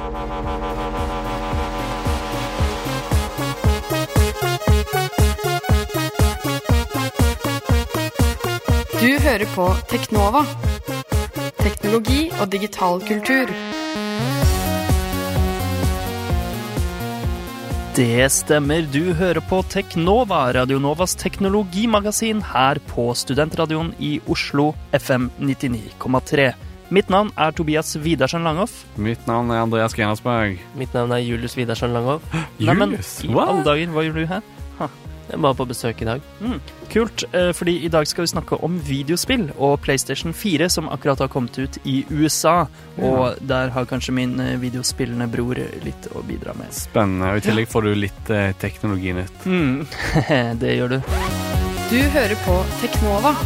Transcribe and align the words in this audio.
Du 0.00 0.06
hører 9.18 9.44
på 9.54 9.66
Teknova. 9.88 10.44
Teknologi 11.60 12.30
og 12.40 12.48
digital 12.52 13.00
kultur. 13.04 13.52
Det 17.96 18.30
stemmer. 18.32 18.88
Du 18.88 19.12
hører 19.12 19.40
på 19.50 19.60
Teknova, 19.68 20.46
Radionovas 20.56 21.16
teknologimagasin 21.20 22.40
her 22.54 22.80
på 22.88 23.10
Studentradioen 23.12 23.92
i 23.98 24.16
Oslo, 24.28 24.70
FM 24.96 25.28
99,3. 25.40 26.69
Mitt 26.90 27.10
navn 27.10 27.30
er 27.38 27.52
Tobias 27.54 27.92
Widersen 28.02 28.42
Langhoff. 28.42 28.80
Mitt 28.98 29.26
navn 29.30 29.52
er 29.54 29.62
Andreas 29.62 29.94
Genersberg. 29.94 30.58
Mitt 30.74 30.94
navn 30.94 31.12
er 31.14 31.22
Julius 31.22 31.54
Widersen 31.54 31.92
Langhoff. 31.94 32.24
Neimen, 32.58 32.90
Julius, 32.96 33.12
i 33.22 33.30
alle 33.30 33.62
dager, 33.62 33.92
hva 33.94 34.02
gjør 34.08 34.18
du 34.18 34.26
her? 34.32 34.48
Jeg 35.30 35.38
var 35.44 35.54
på 35.54 35.66
besøk 35.70 36.00
i 36.02 36.08
dag. 36.08 36.24
Mm, 36.42 36.56
kult, 36.90 37.22
eh, 37.30 37.52
fordi 37.54 37.76
i 37.86 37.92
dag 37.94 38.08
skal 38.10 38.26
vi 38.26 38.32
snakke 38.32 38.58
om 38.66 38.80
videospill 38.82 39.44
og 39.62 39.78
PlayStation 39.84 40.34
4, 40.34 40.66
som 40.74 40.90
akkurat 40.90 41.22
har 41.22 41.30
kommet 41.30 41.54
ut 41.62 41.78
i 41.86 42.00
USA. 42.10 42.64
Og 42.98 43.38
der 43.38 43.70
har 43.70 43.86
kanskje 43.86 44.16
min 44.16 44.34
eh, 44.42 44.56
videospillende 44.58 45.30
bror 45.30 45.62
litt 45.86 46.10
å 46.10 46.24
bidra 46.26 46.58
med. 46.58 46.74
Spennende. 46.74 47.30
Og 47.30 47.38
I 47.38 47.46
tillegg 47.46 47.70
får 47.70 47.86
du 47.86 47.94
litt 47.94 48.34
eh, 48.34 48.50
teknologinytt. 48.58 49.46
Mm, 49.46 49.86
det 50.66 50.76
gjør 50.80 50.96
du. 50.96 51.00
Du 51.94 51.98
hører 52.18 52.38
på 52.42 52.60
Teknova 52.82 53.36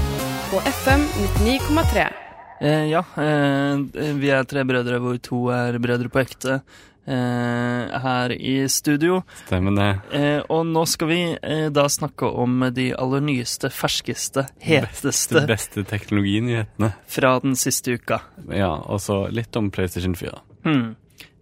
på 0.49 0.65
FM 0.81 1.09
99,3. 1.45 2.24
Eh, 2.61 2.87
ja, 2.93 3.03
eh, 3.19 3.79
vi 4.19 4.31
er 4.31 4.45
tre 4.49 4.63
brødre 4.69 5.01
hvor 5.03 5.19
to 5.23 5.47
er 5.55 5.79
brødre 5.83 6.09
på 6.13 6.21
ekte 6.23 6.61
eh, 7.07 7.95
her 8.05 8.33
i 8.37 8.55
studio. 8.71 9.23
Stemmer 9.45 9.75
det. 9.77 9.89
Eh, 10.17 10.41
og 10.49 10.65
nå 10.71 10.85
skal 10.89 11.11
vi 11.11 11.21
eh, 11.35 11.67
da 11.75 11.87
snakke 11.91 12.29
om 12.31 12.67
de 12.75 12.91
aller 12.97 13.25
nyeste, 13.25 13.71
ferskeste, 13.75 14.47
De 14.65 14.81
Beste, 14.87 15.45
beste 15.51 15.85
teknologinyhetene. 15.91 16.93
fra 17.07 17.39
den 17.45 17.57
siste 17.61 17.99
uka. 17.99 18.23
Ja, 18.51 18.73
og 18.87 19.01
så 19.05 19.25
litt 19.35 19.57
om 19.61 19.71
PlayStation 19.75 20.15
4. 20.17 20.39
Hmm. 20.65 20.95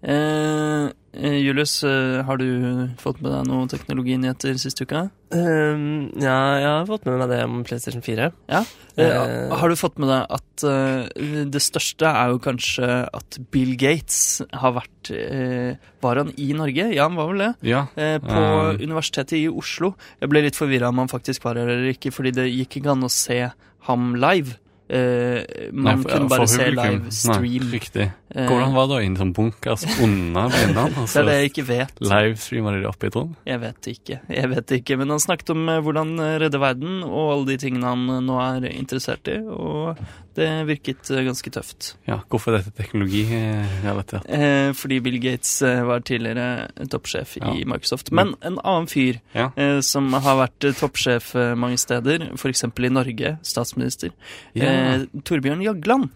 Eh, 0.03 0.89
eh, 1.15 1.37
Julius, 1.39 1.85
eh, 1.85 2.23
har 2.27 2.37
du 2.41 2.89
fått 2.99 3.21
med 3.23 3.31
deg 3.31 3.47
noen 3.47 3.69
teknologinyheter 3.71 4.57
siste 4.59 4.83
uka? 4.83 5.05
Um, 5.31 6.11
ja, 6.19 6.35
jeg 6.59 6.67
har 6.67 6.89
fått 6.89 7.07
med 7.07 7.21
meg 7.21 7.31
det 7.31 7.39
om 7.47 7.61
PlayStation 7.65 8.03
4. 8.03 8.33
Ja. 8.51 8.65
Eh, 8.97 9.07
Eh. 9.07 9.55
har 9.57 9.69
du 9.69 9.77
fått 9.79 9.99
med 10.03 10.11
deg 10.11 10.27
at 10.29 10.65
uh, 10.67 11.47
det 11.49 11.63
største 11.63 12.05
er 12.11 12.33
jo 12.35 12.41
kanskje 12.43 12.89
at 13.15 13.39
Bill 13.55 13.77
Gates 13.81 14.43
har 14.53 14.75
vært 14.77 15.13
uh, 15.15 15.79
Var 16.03 16.17
han 16.21 16.35
i 16.37 16.53
Norge? 16.53 16.91
Ja, 16.93 17.07
han 17.07 17.17
var 17.17 17.31
vel 17.31 17.39
det. 17.47 17.53
Ja. 17.63 17.87
På. 17.95 18.43
Universitetet 18.83 19.39
i 19.39 19.47
Oslo. 19.49 19.95
Jeg 20.21 20.29
ble 20.29 20.43
litt 20.43 20.59
forvirra 20.59 20.91
om 20.91 20.99
han 20.99 21.09
faktisk 21.09 21.45
var 21.47 21.57
her 21.57 21.71
eller 21.71 21.95
ikke, 21.95 22.11
fordi 22.13 22.35
det 22.35 22.51
gikk 22.51 22.81
ikke 22.83 22.91
an 22.97 23.07
å 23.07 23.11
se 23.13 23.39
ham 23.87 24.15
live. 24.19 24.59
Eh, 24.93 25.71
man 25.73 25.85
Nei, 25.87 26.03
for- 26.03 26.11
kunne 26.13 26.29
bare 26.29 26.47
se 26.53 26.67
live 26.71 27.11
stream. 27.17 27.43
Nei, 27.47 27.61
riktig. 27.73 28.07
Eh, 28.35 28.47
Hvordan 28.49 28.75
var 28.77 28.89
det 28.91 28.97
å 28.99 29.05
inn 29.07 29.17
som 29.17 29.31
bunkers 29.33 29.87
unna 30.05 30.43
blindene? 30.53 30.85
Altså, 31.01 31.15
det 31.15 31.23
er 31.23 31.29
det 31.31 31.37
jeg 31.41 31.51
ikke 31.53 31.67
vet. 31.71 32.03
livestreama 32.05 32.75
de 32.75 32.83
det 32.83 32.91
oppe 32.91 33.09
i 33.09 33.13
rom? 33.15 33.31
Jeg 33.49 33.61
vet 33.63 33.89
ikke. 33.95 34.19
Jeg 34.29 34.51
vet 34.53 34.75
ikke. 34.79 34.99
Men 35.01 35.15
han 35.15 35.23
snakket 35.25 35.55
om 35.55 35.63
eh, 35.73 35.81
hvordan 35.81 36.13
redde 36.45 36.61
verden, 36.61 37.01
og 37.09 37.33
alle 37.39 37.47
de 37.55 37.57
tingene 37.65 37.89
han 37.95 38.27
nå 38.27 38.37
er 38.45 38.69
interessert 38.75 39.33
i, 39.33 39.39
og 39.41 39.97
det 40.39 40.49
virket 40.69 41.11
eh, 41.11 41.23
ganske 41.27 41.51
tøft. 41.55 41.93
Ja, 42.09 42.21
hvorfor 42.31 42.57
dette 42.57 42.73
teknologirelatert? 42.77 44.27
Eh, 44.29 44.73
fordi 44.77 45.01
Bill 45.05 45.19
Gates 45.23 45.55
eh, 45.67 45.83
var 45.89 46.01
tidligere 46.07 46.69
toppsjef 46.93 47.37
i 47.43 47.65
Microsoft. 47.69 48.13
Men 48.13 48.35
en 48.43 48.59
annen 48.63 48.89
fyr 48.91 49.21
Ja. 49.37 49.51
eh, 49.57 49.81
som 49.81 50.13
har 50.13 50.37
vært 50.47 50.65
eh, 50.69 50.73
toppsjef 50.79 51.35
eh, 51.37 51.55
mange 51.59 51.79
steder, 51.81 52.29
f.eks. 52.37 52.65
i 52.65 52.89
Norge, 52.93 53.37
statsminister, 53.43 54.11
Ja. 54.55 54.65
eh, 54.65 55.07
Torbjørn 55.25 55.63
Jagland. 55.65 56.11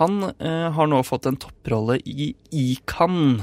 Han 0.00 0.22
eh, 0.38 0.70
har 0.72 0.86
nå 0.88 1.02
fått 1.04 1.26
en 1.28 1.36
topprolle 1.36 1.98
i 2.08 2.30
ICAN, 2.50 3.42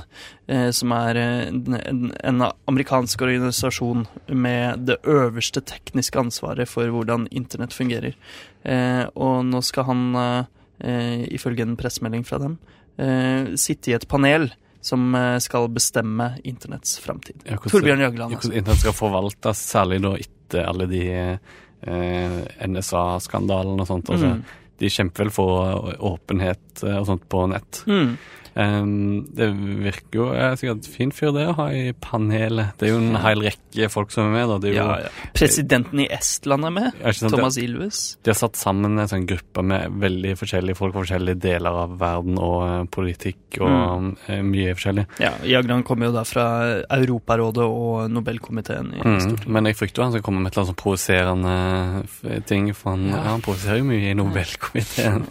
eh, 0.49 0.69
som 0.73 0.93
er 0.97 1.19
eh, 1.21 1.47
en, 1.51 2.07
en, 2.23 2.45
amerikansk 2.65 3.21
organisasjon 3.21 4.07
med 4.33 4.88
det 4.89 4.97
øverste 5.05 5.61
tekniske 5.61 6.17
ansvaret 6.19 6.69
for 6.69 6.89
hvordan 6.89 7.27
internett 7.29 7.75
fungerer. 7.75 8.17
Eh, 8.65 9.03
og 9.13 9.45
nå 9.45 9.61
skal 9.65 9.85
han, 9.91 10.07
eh, 10.15 10.49
eh, 10.81 11.27
ifølge 11.38 11.67
en 11.67 11.77
pressemelding 11.77 12.25
fra 12.25 12.41
dem, 12.41 12.57
eh, 12.97 13.53
sitte 13.53 13.93
i 13.93 13.97
et 13.99 14.07
panel 14.09 14.49
som 14.81 15.11
skal 15.43 15.65
bestemme 15.75 16.38
internetts 16.47 17.01
framtid. 17.03 17.41
Ja, 17.43 17.57
Torbjørn 17.59 17.99
Jagland, 17.99 18.31
altså. 18.31 18.47
Hvordan 18.47 18.61
internett 18.61 18.79
skal 18.85 18.93
forvaltes, 18.95 19.63
særlig 19.73 19.97
da 20.05 20.13
etter 20.15 20.63
alle 20.71 20.88
de 20.88 21.01
eh, 21.19 22.38
NSA-skandalene 22.63 23.83
og 23.83 23.88
sånt. 23.89 24.09
Altså, 24.09 24.33
Mm. 24.39 24.43
De 24.79 24.90
kjemper 24.90 25.25
vel 25.25 25.31
for 25.34 25.90
åpenhet 26.12 26.84
eh, 26.84 26.97
og 27.00 27.07
sånt 27.09 27.25
på 27.29 27.45
nett. 27.51 27.84
Mm. 27.90 28.13
Um, 28.55 29.27
det 29.35 29.49
virker 29.83 30.19
jo 30.19 30.25
er 30.33 30.55
sikkert 30.59 30.85
en 30.85 30.93
fin 30.93 31.11
fyr 31.15 31.31
det 31.35 31.47
å 31.51 31.55
ha 31.59 31.67
i 31.71 31.91
panelet. 31.93 32.73
Det 32.79 32.87
er 32.89 32.93
jo 32.95 33.01
en 33.01 33.15
hel 33.21 33.43
rekke 33.45 33.89
folk 33.93 34.11
som 34.11 34.25
er 34.29 34.33
med. 34.39 34.47
da. 34.49 34.57
Det 34.63 34.69
er 34.71 34.73
jo, 34.73 34.85
Ja, 34.85 34.97
ja. 35.05 35.29
Presidenten 35.37 35.99
i 36.03 36.07
Estland 36.11 36.65
er 36.65 36.73
med. 36.75 36.91
Er 37.03 37.11
sant, 37.13 37.31
Thomas 37.35 37.57
Ilves. 37.61 38.17
De 38.23 38.31
har 38.33 38.39
satt 38.39 38.55
sammen 38.59 38.97
en 38.99 39.07
sånn 39.07 39.27
gruppe 39.29 39.63
med 39.63 39.91
veldig 40.01 40.33
forskjellige 40.39 40.75
folk 40.79 40.93
fra 40.95 41.03
forskjellige 41.05 41.39
deler 41.39 41.69
av 41.85 41.97
verden 41.99 42.38
og 42.41 42.57
eh, 42.67 42.83
politikk 42.91 43.59
og 43.61 44.15
eh, 44.27 44.41
mye 44.43 44.73
forskjellig. 44.75 45.05
Ja, 45.19 45.33
Jagland 45.45 45.85
kommer 45.88 46.09
jo 46.09 46.15
da 46.17 46.23
fra 46.27 46.47
Europarådet 46.89 47.63
og 47.65 48.09
Nobelkomiteen 48.11 48.93
i 48.95 48.99
Mm, 48.99 49.19
Stortinget. 49.19 49.47
men 49.47 49.65
jeg 49.65 49.75
frykter 49.79 50.01
jo 50.01 50.03
han 50.09 50.11
skal 50.17 50.21
komme 50.25 50.41
med 50.43 50.51
et 50.51 50.57
eller 50.57 50.65
annet 50.65 50.73
sånn 50.75 50.83
provoserende 50.83 52.43
ting, 52.45 52.73
for 52.73 52.91
han, 52.91 53.07
Ja. 53.09 53.21
han 53.31 53.41
provoserer 53.41 53.77
jo 53.79 53.83
mye 53.89 54.11
i 54.11 54.13
Nobelkomiteen. 54.17 55.27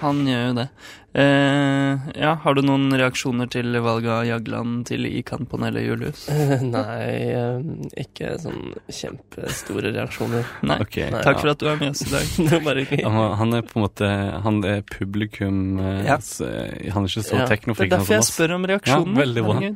Han 0.00 0.24
gjør 0.26 0.46
jo 0.48 0.54
det. 0.62 0.68
Eh, 1.18 1.98
ja, 2.14 2.34
Har 2.44 2.54
du 2.54 2.60
noen 2.62 2.92
reaksjoner 2.94 3.48
til 3.50 3.74
valget 3.82 4.10
av 4.12 4.26
Jagland 4.28 4.84
til 4.86 5.06
ICAN-panelet, 5.08 5.82
Julius? 5.88 6.26
Nei, 6.76 7.08
ehm, 7.34 7.72
ikke 7.98 8.36
sånn 8.38 8.76
kjempestore 8.86 9.90
reaksjoner. 9.96 10.46
Nei. 10.68 10.76
Okay, 10.84 11.08
Nei, 11.10 11.24
Takk 11.26 11.40
ja. 11.40 11.42
for 11.42 11.52
at 11.54 11.64
du 11.64 11.66
er 11.72 11.80
med 11.80 11.96
oss 11.96 12.04
i 12.06 12.12
dag. 12.12 12.30
Det 12.52 12.62
bare. 12.62 12.86
Han, 13.42 13.56
er 13.58 13.66
på 13.66 13.80
en 13.80 13.86
måte 13.88 14.12
Han 14.46 14.62
er 14.68 14.84
publikum 14.86 15.80
eh, 15.82 16.06
Ja. 16.06 16.20
eh, 16.46 16.88
Han 16.94 17.04
er 17.08 17.10
ikke 17.10 17.26
så 17.26 17.40
Ja, 17.42 17.46
Det 17.50 17.60
er 17.88 17.92
derfor 17.96 18.14
jeg 18.18 18.28
spør 18.30 18.56
om 18.60 18.68
reaksjonene. 18.70 19.14
Ja, 19.14 19.22
veldig 19.24 19.46
bra. 19.48 19.74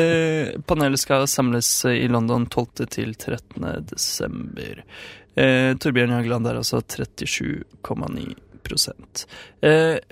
Eh, 0.00 0.52
panelet 0.70 1.02
skal 1.02 1.28
samles 1.30 1.70
i 1.92 2.06
London 2.08 2.48
12. 2.48 2.86
til 2.88 3.12
13. 3.20 3.84
desember. 3.90 4.84
Eh, 5.36 5.74
Torbjørn 5.80 6.16
Jagland 6.16 6.48
er 6.50 6.62
altså 6.64 6.80
37,9 6.80 8.30
eh, 8.32 8.46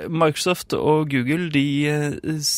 Microsoft 0.08 0.74
og 0.76 1.08
Google 1.12 1.50
de, 1.54 1.64
eh, 1.88 2.12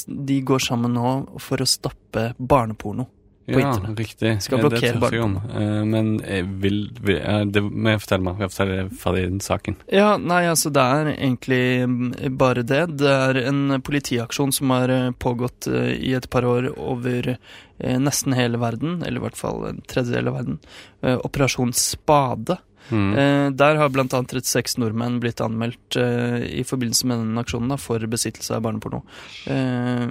de 0.08 0.40
går 0.42 0.58
sammen 0.70 0.94
nå 0.96 1.14
for 1.40 1.62
å 1.62 1.68
stoppe 1.68 2.30
barneporno. 2.38 3.08
på 3.50 3.58
ja, 3.58 3.72
internett. 3.74 3.98
riktig. 3.98 4.42
Skal 4.44 4.58
Ja, 4.60 4.68
blokkere 4.68 5.10
jeg 5.10 5.22
om. 5.24 5.32
Eh, 5.36 5.84
Men 5.84 6.10
jeg 6.20 6.44
vil, 6.62 6.76
vil 7.02 7.16
eh, 7.18 7.44
Det 7.50 7.62
må 7.64 7.90
jeg 7.90 8.00
fortelle 8.04 8.22
meg. 8.22 8.38
Jeg 8.44 8.50
forteller 8.52 8.90
ferdig 9.00 9.24
den 9.26 9.40
saken. 9.40 9.76
Ja, 9.90 10.16
nei, 10.18 10.44
altså 10.46 10.70
det 10.70 10.84
er 10.84 11.10
egentlig 11.16 11.82
mm, 11.82 12.36
bare 12.38 12.62
det. 12.62 12.96
Det 13.00 13.10
er 13.10 13.40
en 13.48 13.80
politiaksjon 13.82 14.52
som 14.54 14.70
har 14.70 14.88
eh, 14.94 15.10
pågått 15.18 15.66
eh, 15.66 15.96
i 15.98 16.12
et 16.14 16.30
par 16.30 16.46
år 16.46 16.70
over 16.78 17.32
eh, 17.34 17.98
nesten 17.98 18.36
hele 18.38 18.60
verden, 18.62 19.02
eller 19.02 19.18
i 19.18 19.24
hvert 19.24 19.40
fall 19.40 19.66
en 19.72 19.82
tredjedel 19.82 20.28
av 20.30 20.34
verden. 20.38 20.60
Eh, 21.02 21.18
Operasjon 21.26 21.72
Spade. 21.74 22.60
Mm. 22.88 23.10
Eh, 23.18 23.46
der 23.60 23.78
har 23.80 23.92
bl.a. 23.92 24.06
36 24.08 24.78
nordmenn 24.80 25.20
blitt 25.22 25.40
anmeldt 25.44 25.98
eh, 26.00 26.40
i 26.60 26.64
forbindelse 26.66 27.10
med 27.10 27.22
den 27.22 27.42
aksjonen 27.42 27.74
da, 27.74 27.78
for 27.80 28.02
besittelse 28.10 28.56
av 28.56 28.64
barneporno. 28.66 29.02
Eh, 29.50 30.06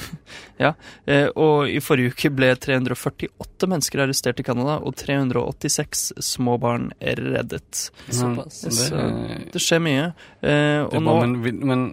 ja, 0.64 0.74
eh, 1.06 1.26
og 1.34 1.68
i 1.70 1.80
forrige 1.84 2.14
uke 2.14 2.32
ble 2.34 2.52
348 2.56 3.70
mennesker 3.70 4.04
arrestert 4.06 4.40
i 4.40 4.46
Canada, 4.46 4.78
og 4.80 4.96
386 5.00 6.06
små 6.22 6.56
barn 6.62 6.90
reddet. 7.00 7.88
Såpass. 8.08 8.62
Så 8.64 8.94
det, 8.94 9.50
Det 9.52 9.62
skjer 9.62 9.84
mye. 9.84 10.08
Eh, 10.40 10.80
og 10.86 10.98
er 11.00 11.04
nå 11.04 11.20
men, 11.24 11.60
men 11.64 11.86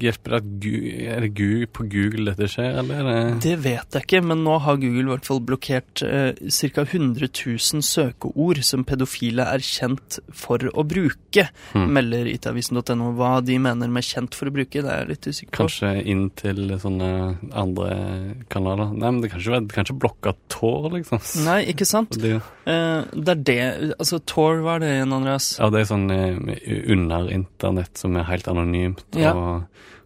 hjelper 0.00 0.36
at 0.38 0.46
Google, 0.62 1.08
Er 1.12 1.20
det 1.26 1.32
Google 1.36 1.66
på 1.66 1.84
Google 1.92 2.32
dette 2.32 2.48
skjer, 2.52 2.78
eller 2.80 3.00
er 3.12 3.40
det 3.42 3.56
vet 3.62 3.96
jeg 3.98 4.02
ikke, 4.06 4.22
men 4.24 4.44
nå 4.46 4.58
har 4.64 4.76
Google 4.80 5.04
i 5.04 5.10
hvert 5.12 5.26
fall 5.28 5.40
blokkert 5.44 6.02
eh, 6.06 6.32
ca. 6.48 6.84
100 6.86 7.28
000 7.28 7.82
søkeord 7.84 8.62
som 8.64 8.84
pedofile 8.88 9.44
er 9.44 9.58
kjent 9.64 10.18
for 10.32 10.58
å 10.72 10.84
bruke, 10.88 11.48
Hmm. 11.72 11.88
melder 11.94 12.26
itavisen.no. 12.28 13.12
Hva 13.16 13.40
de 13.44 13.56
mener 13.58 13.88
med 13.88 14.02
'kjent 14.04 14.34
for 14.34 14.46
å 14.46 14.52
bruke', 14.52 14.82
det 14.82 14.84
er 14.90 14.98
jeg 15.04 15.08
litt 15.08 15.26
usikker 15.26 15.50
på. 15.52 15.62
Kanskje 15.64 15.92
inn 16.06 16.30
til 16.36 16.68
sånne 16.78 17.38
andre 17.52 18.34
kanaler? 18.50 18.92
Nei, 18.92 19.10
men 19.10 19.20
det 19.22 19.30
kan 19.32 19.40
ikke, 19.40 19.60
det 19.66 19.72
kan 19.72 19.84
ikke 19.86 19.98
blokke 19.98 20.34
Tor, 20.48 20.90
liksom. 20.92 21.20
Nei, 21.44 21.64
ikke 21.72 21.86
sant? 21.88 22.10
Det, 22.20 22.40
Eh, 22.66 23.02
det 23.16 23.28
er 23.28 23.42
det 23.42 23.94
Altså, 23.98 24.20
Tor, 24.24 24.60
hva 24.62 24.76
er 24.76 24.78
det 24.80 24.90
igjen, 24.92 25.12
Andreas? 25.12 25.58
ja, 25.58 25.68
det 25.70 25.80
er 25.80 25.88
sånn 25.88 26.10
eh, 26.10 26.92
under 26.92 27.28
internett 27.32 27.96
som 27.98 28.16
er 28.16 28.24
helt 28.24 28.46
anonymt 28.46 29.02
Ja. 29.16 29.32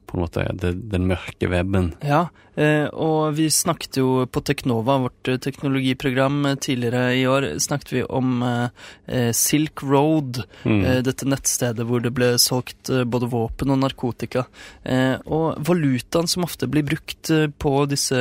På 0.07 0.17
en 0.17 0.23
måte 0.23 0.45
det, 0.55 0.73
den 0.93 1.09
mørke 1.11 1.49
weben. 1.51 1.89
Ja, 2.07 2.29
eh, 2.55 2.87
og 2.95 3.35
vi 3.39 3.49
snakket 3.51 3.99
jo 3.99 4.27
på 4.31 4.43
Teknova, 4.47 4.99
vårt 5.03 5.31
eh, 5.33 5.41
teknologiprogram, 5.43 6.39
eh, 6.47 6.59
tidligere 6.63 7.03
i 7.19 7.25
år, 7.27 7.49
snakket 7.63 7.93
vi 7.97 8.05
om 8.07 8.39
Silk 9.35 9.83
Road, 9.83 10.45
Mm. 10.67 11.03
dette 11.07 11.27
nettstedet 11.27 11.85
hvor 11.87 12.03
det 12.03 12.13
ble 12.15 12.33
solgt 12.39 12.91
både 13.07 13.29
våpen 13.31 13.71
og 13.71 13.79
narkotika. 13.83 14.47
Og 15.27 15.59
valutaen 15.67 16.29
som 16.29 16.45
ofte 16.47 16.67
blir 16.71 16.85
brukt 16.87 17.31
på 17.59 17.73
disse 17.91 18.17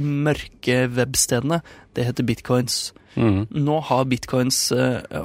mørke 0.00 0.88
webstedene, 0.88 1.60
det 1.94 2.06
heter 2.08 2.24
bitcoins. 2.24 2.92
Mm. 3.16 3.48
Nå 3.50 3.80
har 3.90 4.08
bitcoins 4.08 4.72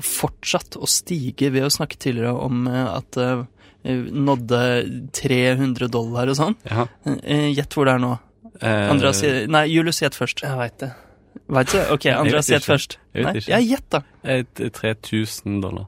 fortsatt 0.01 0.77
å 0.77 0.89
stige 0.89 1.51
ved 1.53 1.67
å 1.67 1.73
snakke 1.73 1.97
tidligere 1.97 2.35
om 2.35 2.67
at 2.67 3.15
nådde 3.85 4.59
300 5.13 5.87
dollar 5.93 6.27
og 6.31 6.37
sånn. 6.39 6.55
Ja. 6.69 6.87
Eh, 7.21 7.51
Gjett 7.53 7.73
hvor 7.77 7.85
det 7.85 7.93
er 7.95 8.03
nå. 8.03 8.13
Eh, 8.61 8.89
Andreas, 8.91 9.19
sier- 9.21 9.47
nei, 9.51 9.65
Julius, 9.69 9.99
gjett 10.01 10.15
først. 10.17 10.41
Jeg 10.45 10.57
veit 10.57 10.77
det. 10.81 10.91
Veit 11.51 11.71
du? 11.73 11.79
Ok, 11.93 12.05
Andreas, 12.21 12.47
gjett 12.49 12.65
først. 12.65 12.97
Jeg 13.13 13.25
vet 13.25 13.33
Nei, 13.33 13.41
ikke. 13.41 13.51
ja, 13.51 13.59
gjett, 13.59 13.89
da. 13.91 14.01
et- 14.23 14.63
3000 14.79 15.61
dollar. 15.61 15.85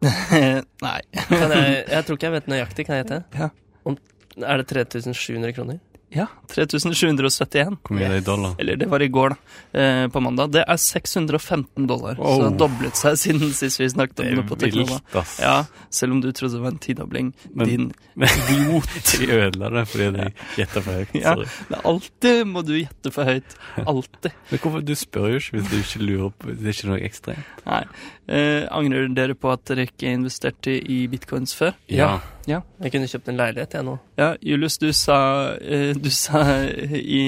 nei. 0.00 1.00
Kan 1.28 1.52
jeg, 1.52 1.84
jeg 1.90 2.04
tror 2.06 2.16
ikke 2.16 2.28
jeg 2.30 2.32
vet 2.38 2.46
nøyaktig. 2.50 2.86
Kan 2.88 2.96
jeg 2.98 3.04
gjette? 3.06 3.22
Ja. 3.38 3.48
Om, 3.84 3.96
er 4.42 4.62
det 4.62 4.66
3700 4.72 5.52
kroner? 5.56 5.78
Ja, 6.10 6.24
3771. 6.50 7.76
Hvor 7.86 7.94
mye 7.94 8.06
er 8.08 8.16
det 8.16 8.22
i 8.22 8.26
dollar? 8.26 8.54
Eller 8.58 8.76
det 8.80 8.88
var 8.90 9.02
i 9.04 9.06
går, 9.14 9.30
da. 9.30 9.36
Eh, 9.78 10.08
på 10.10 10.20
mandag. 10.24 10.50
Det 10.56 10.64
er 10.66 10.76
615 10.82 11.86
dollar. 11.86 12.16
Så 12.16 12.22
det 12.22 12.30
Oh. 12.30 12.42
har 12.48 12.56
doblet 12.58 12.96
seg 12.98 13.14
siden 13.20 13.52
sist 13.54 13.78
vi 13.80 13.86
snakket 13.88 14.20
om 14.24 14.26
Det 14.40 14.46
på 14.48 14.58
Teknova. 14.58 14.98
Ja, 15.38 15.64
selv 15.90 16.12
om 16.12 16.20
du 16.20 16.32
trodde 16.32 16.54
det 16.58 16.62
var 16.64 16.72
en 16.74 16.78
tidobling. 16.82 17.32
Din 17.54 17.92
idiot. 18.16 18.90
de 19.20 19.26
ødela 19.30 19.70
det 19.70 19.86
fordi 19.88 20.10
du 20.16 20.32
gjetta 20.58 20.82
for 20.82 20.92
høyt. 20.98 21.14
Ja. 21.14 21.36
Men 21.70 21.80
alltid 21.84 22.42
må 22.46 22.62
du 22.66 22.74
gjette 22.80 23.12
for 23.14 23.24
høyt. 23.30 23.54
Alltid. 23.86 24.32
Men 24.50 24.58
hvorfor, 24.64 24.80
du 24.90 24.94
spør 24.98 25.28
jo 25.30 25.36
ikke 25.44 25.58
hvis 25.60 25.70
du 25.70 25.76
ikke 25.78 26.04
lurer 26.10 26.30
på 26.40 26.50
Det 26.56 26.66
er 26.66 26.74
ikke 26.74 26.90
noe 26.90 27.00
ekstra. 27.06 27.36
Nei. 27.66 27.84
Eh, 28.30 28.62
angrer 28.70 29.08
dere 29.10 29.34
på 29.34 29.50
at 29.50 29.64
dere 29.66 29.88
ikke 29.88 30.12
investerte 30.14 30.76
i 30.78 31.00
bitcoins 31.10 31.54
før? 31.58 31.74
Ja. 31.90 32.20
Jeg 32.50 32.90
kunne 32.90 33.06
kjøpt 33.06 33.28
en 33.30 33.36
leilighet, 33.38 33.74
jeg 33.76 33.84
nå. 33.86 33.92
Ja, 34.18 34.32
Julius, 34.42 34.76
du 34.80 34.88
sa, 34.96 35.16
eh, 35.60 35.92
du 35.94 36.08
sa 36.10 36.40
i, 36.66 37.20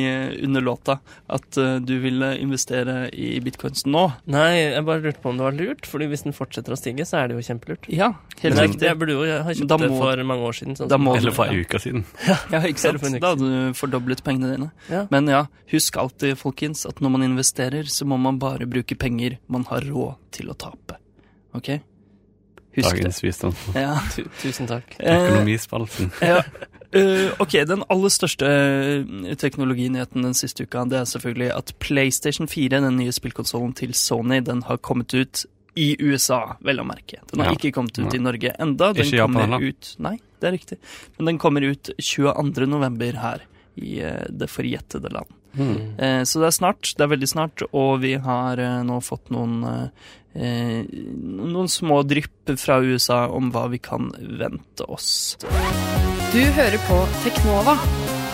under 0.43 0.65
låta 0.65 0.97
at 1.31 1.59
eh, 1.61 1.77
du 1.85 1.93
ville 2.03 2.33
investere 2.43 3.05
i 3.15 3.37
bitcoins 3.45 3.85
nå. 3.87 4.05
Nei, 4.33 4.49
jeg 4.73 4.85
bare 4.89 5.03
lurte 5.05 5.23
på 5.23 5.31
om 5.31 5.39
det 5.39 5.47
var 5.47 5.59
lurt, 5.59 5.87
Fordi 5.91 6.09
hvis 6.11 6.25
den 6.27 6.35
fortsetter 6.35 6.75
å 6.75 6.79
stige, 6.81 7.07
så 7.07 7.21
er 7.21 7.29
det 7.31 7.37
jo 7.39 7.45
kjempelurt. 7.53 7.87
Ja, 7.93 8.13
helt 8.41 8.57
Men 8.57 8.65
riktig. 8.71 8.89
jeg 8.89 8.99
burde 9.03 9.13
jo 9.19 9.27
ha 9.47 9.53
kjøpt 9.55 9.75
må, 9.77 9.79
det 9.85 9.91
for 10.01 10.25
mange 10.33 10.49
år 10.49 10.59
siden. 10.59 10.79
Sånn 10.81 10.97
må- 11.03 11.17
Eller 11.19 11.37
for 11.37 11.45
ei 11.53 11.61
uke 11.63 11.83
siden. 11.83 12.05
Ja, 12.53 12.61
ikke 12.67 12.83
sant? 12.83 13.21
Da 13.23 13.35
hadde 13.35 13.51
du 13.53 13.79
fordoblet 13.79 14.23
pengene 14.27 14.55
dine. 14.57 14.71
Ja. 14.91 15.05
Men 15.11 15.27
ja, 15.31 15.45
husk 15.71 15.97
alltid, 16.03 16.35
folkens, 16.41 16.87
at 16.89 16.99
når 17.05 17.11
man 17.19 17.23
investerer, 17.31 17.85
så 17.91 18.07
må 18.09 18.19
man 18.19 18.39
bare 18.43 18.67
bruke 18.67 18.97
penger 18.99 19.39
man 19.49 19.65
har 19.71 19.81
råd 19.87 20.17
til 20.33 20.51
å 20.51 20.57
tape. 20.59 20.92
Ok? 21.55 21.69
Husk 22.73 22.89
det. 22.89 23.03
Dagens 23.03 23.23
visdom. 23.25 23.55
Ja. 23.77 23.99
Tu- 24.15 24.29
Tusen 24.43 24.67
takk. 24.71 24.95
Eh, 25.01 25.27
Økonomispalten. 25.29 26.13
Ja. 26.23 26.43
Uh, 26.93 27.31
ok, 27.41 27.55
den 27.65 27.81
aller 27.89 28.13
største 28.13 28.45
eh, 28.45 29.31
teknologinyheten 29.41 30.27
den 30.27 30.35
siste 30.37 30.67
uka, 30.67 30.83
det 30.91 30.99
er 30.99 31.07
selvfølgelig 31.09 31.47
at 31.57 31.71
PlayStation 31.81 32.45
4, 32.53 32.83
den 32.85 32.99
nye 32.99 33.15
spillkonsollen 33.17 33.73
til 33.79 33.95
Sony, 33.97 34.43
den 34.45 34.61
har 34.69 34.77
kommet 34.85 35.15
ut 35.17 35.47
i 35.81 35.95
USA, 36.05 36.59
vel 36.61 36.83
å 36.83 36.85
merke. 36.85 37.23
Den 37.31 37.41
har 37.41 37.49
Ja. 37.49 37.57
ikke 37.57 37.73
kommet 37.73 37.97
ut 37.97 38.13
ja. 38.13 38.19
i 38.19 38.21
Norge 38.21 38.53
enda. 38.61 38.91
Den 38.93 39.07
Ikke 39.07 39.23
Japan 39.23 39.39
kommer 39.41 39.57
heller. 39.57 39.73
ut 39.73 39.95
Nei, 40.05 40.19
det 40.43 40.51
er 40.51 40.53
riktig. 40.59 40.79
Men 41.17 41.31
den 41.33 41.39
kommer 41.41 41.65
ut 41.65 41.89
22. 41.97 42.67
november 42.69 43.17
her 43.25 43.47
i 43.81 43.95
uh, 44.05 44.27
det 44.29 44.51
forjettede 44.53 45.09
land. 45.17 45.33
Mm. 45.55 45.99
Eh, 45.99 46.23
så 46.25 46.41
det 46.43 46.49
er 46.49 46.59
snart. 46.59 46.95
Det 46.97 47.05
er 47.05 47.13
veldig 47.13 47.29
snart, 47.29 47.65
og 47.73 48.01
vi 48.05 48.17
har 48.21 48.61
eh, 48.61 48.81
nå 48.87 49.01
fått 49.05 49.33
noen 49.35 49.63
eh, 49.67 49.89
noen 50.33 51.69
små 51.69 52.01
drypp 52.09 52.55
fra 52.57 52.79
USA 52.81 53.27
om 53.29 53.51
hva 53.53 53.67
vi 53.69 53.83
kan 53.83 54.09
vente 54.17 54.87
oss. 54.89 55.37
Du 56.33 56.41
hører 56.57 56.81
på 56.89 56.97
Teknova 57.21 57.75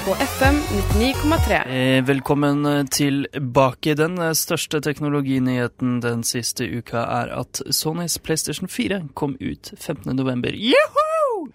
på 0.04 0.14
FM 0.22 0.60
99,3. 0.94 1.58
Eh, 1.66 2.04
velkommen 2.06 2.86
tilbake. 2.94 3.96
Den 3.98 4.20
største 4.38 4.78
teknologinyheten 4.84 5.98
den 6.04 6.22
siste 6.22 6.70
uka 6.70 7.02
er 7.02 7.34
at 7.40 7.64
Sonys 7.74 8.20
PlayStation 8.22 8.70
4 8.70 9.02
kom 9.18 9.34
ut 9.40 9.74
15. 9.74 10.14
november. 10.14 10.54
Joho! 11.38 11.48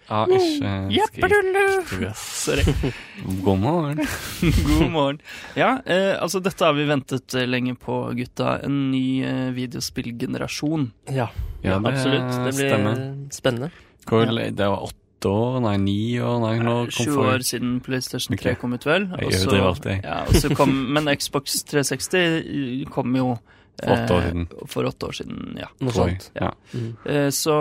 Ja, 0.92 1.06
ikke 1.12 1.28
skrik. 1.28 2.16
Sorry. 2.16 2.64
God 3.46 3.60
morgen. 3.60 4.02
God 4.68 4.90
morgen. 4.92 5.20
Ja, 5.56 5.78
eh, 5.86 6.14
altså 6.22 6.42
dette 6.44 6.66
har 6.66 6.74
vi 6.78 6.86
ventet 6.90 7.36
eh, 7.36 7.48
lenge 7.50 7.76
på, 7.80 8.00
gutta. 8.18 8.58
En 8.66 8.92
ny 8.92 9.24
eh, 9.26 9.52
videospillgenerasjon. 9.56 10.92
Ja, 11.12 11.30
Ja, 11.64 11.80
det 11.80 11.94
absolutt. 11.94 12.34
Det 12.46 12.56
blir 12.58 12.70
stemmer. 12.70 13.30
spennende. 13.32 13.72
Hvor, 14.08 14.26
Det 14.28 14.68
var 14.68 14.84
åtte 14.84 15.30
år, 15.32 15.60
nei, 15.64 15.78
ni 15.80 16.20
år, 16.20 16.40
nei, 16.44 16.58
når 16.60 16.90
kom 16.92 17.06
20 17.08 17.28
år 17.32 17.46
siden 17.48 17.78
PlayStation 17.86 18.36
3 18.36 18.42
okay. 18.52 18.60
kom 18.60 18.74
ut, 18.76 18.86
vel. 18.86 19.08
Jeg 19.20 19.26
Og 19.28 19.34
så- 19.34 19.48
overdriver 19.48 19.68
alltid. 19.70 20.50
Ja, 20.50 20.56
kom, 20.60 20.74
men 20.94 21.08
Xbox 21.16 21.64
360 21.64 22.90
kom 22.92 23.16
jo 23.16 23.38
For 23.84 23.90
åtte 23.96 24.14
år 24.14 24.22
eh, 24.22 24.28
siden. 24.30 24.44
For 24.70 24.86
åtte 24.88 25.08
år 25.10 25.16
siden, 25.18 25.38
ja. 25.60 25.68
Noe 25.82 25.94
sånt. 25.96 26.28
Ja. 26.38 26.52
Mm. 26.74 26.90
Eh, 27.10 27.30
Så, 27.34 27.56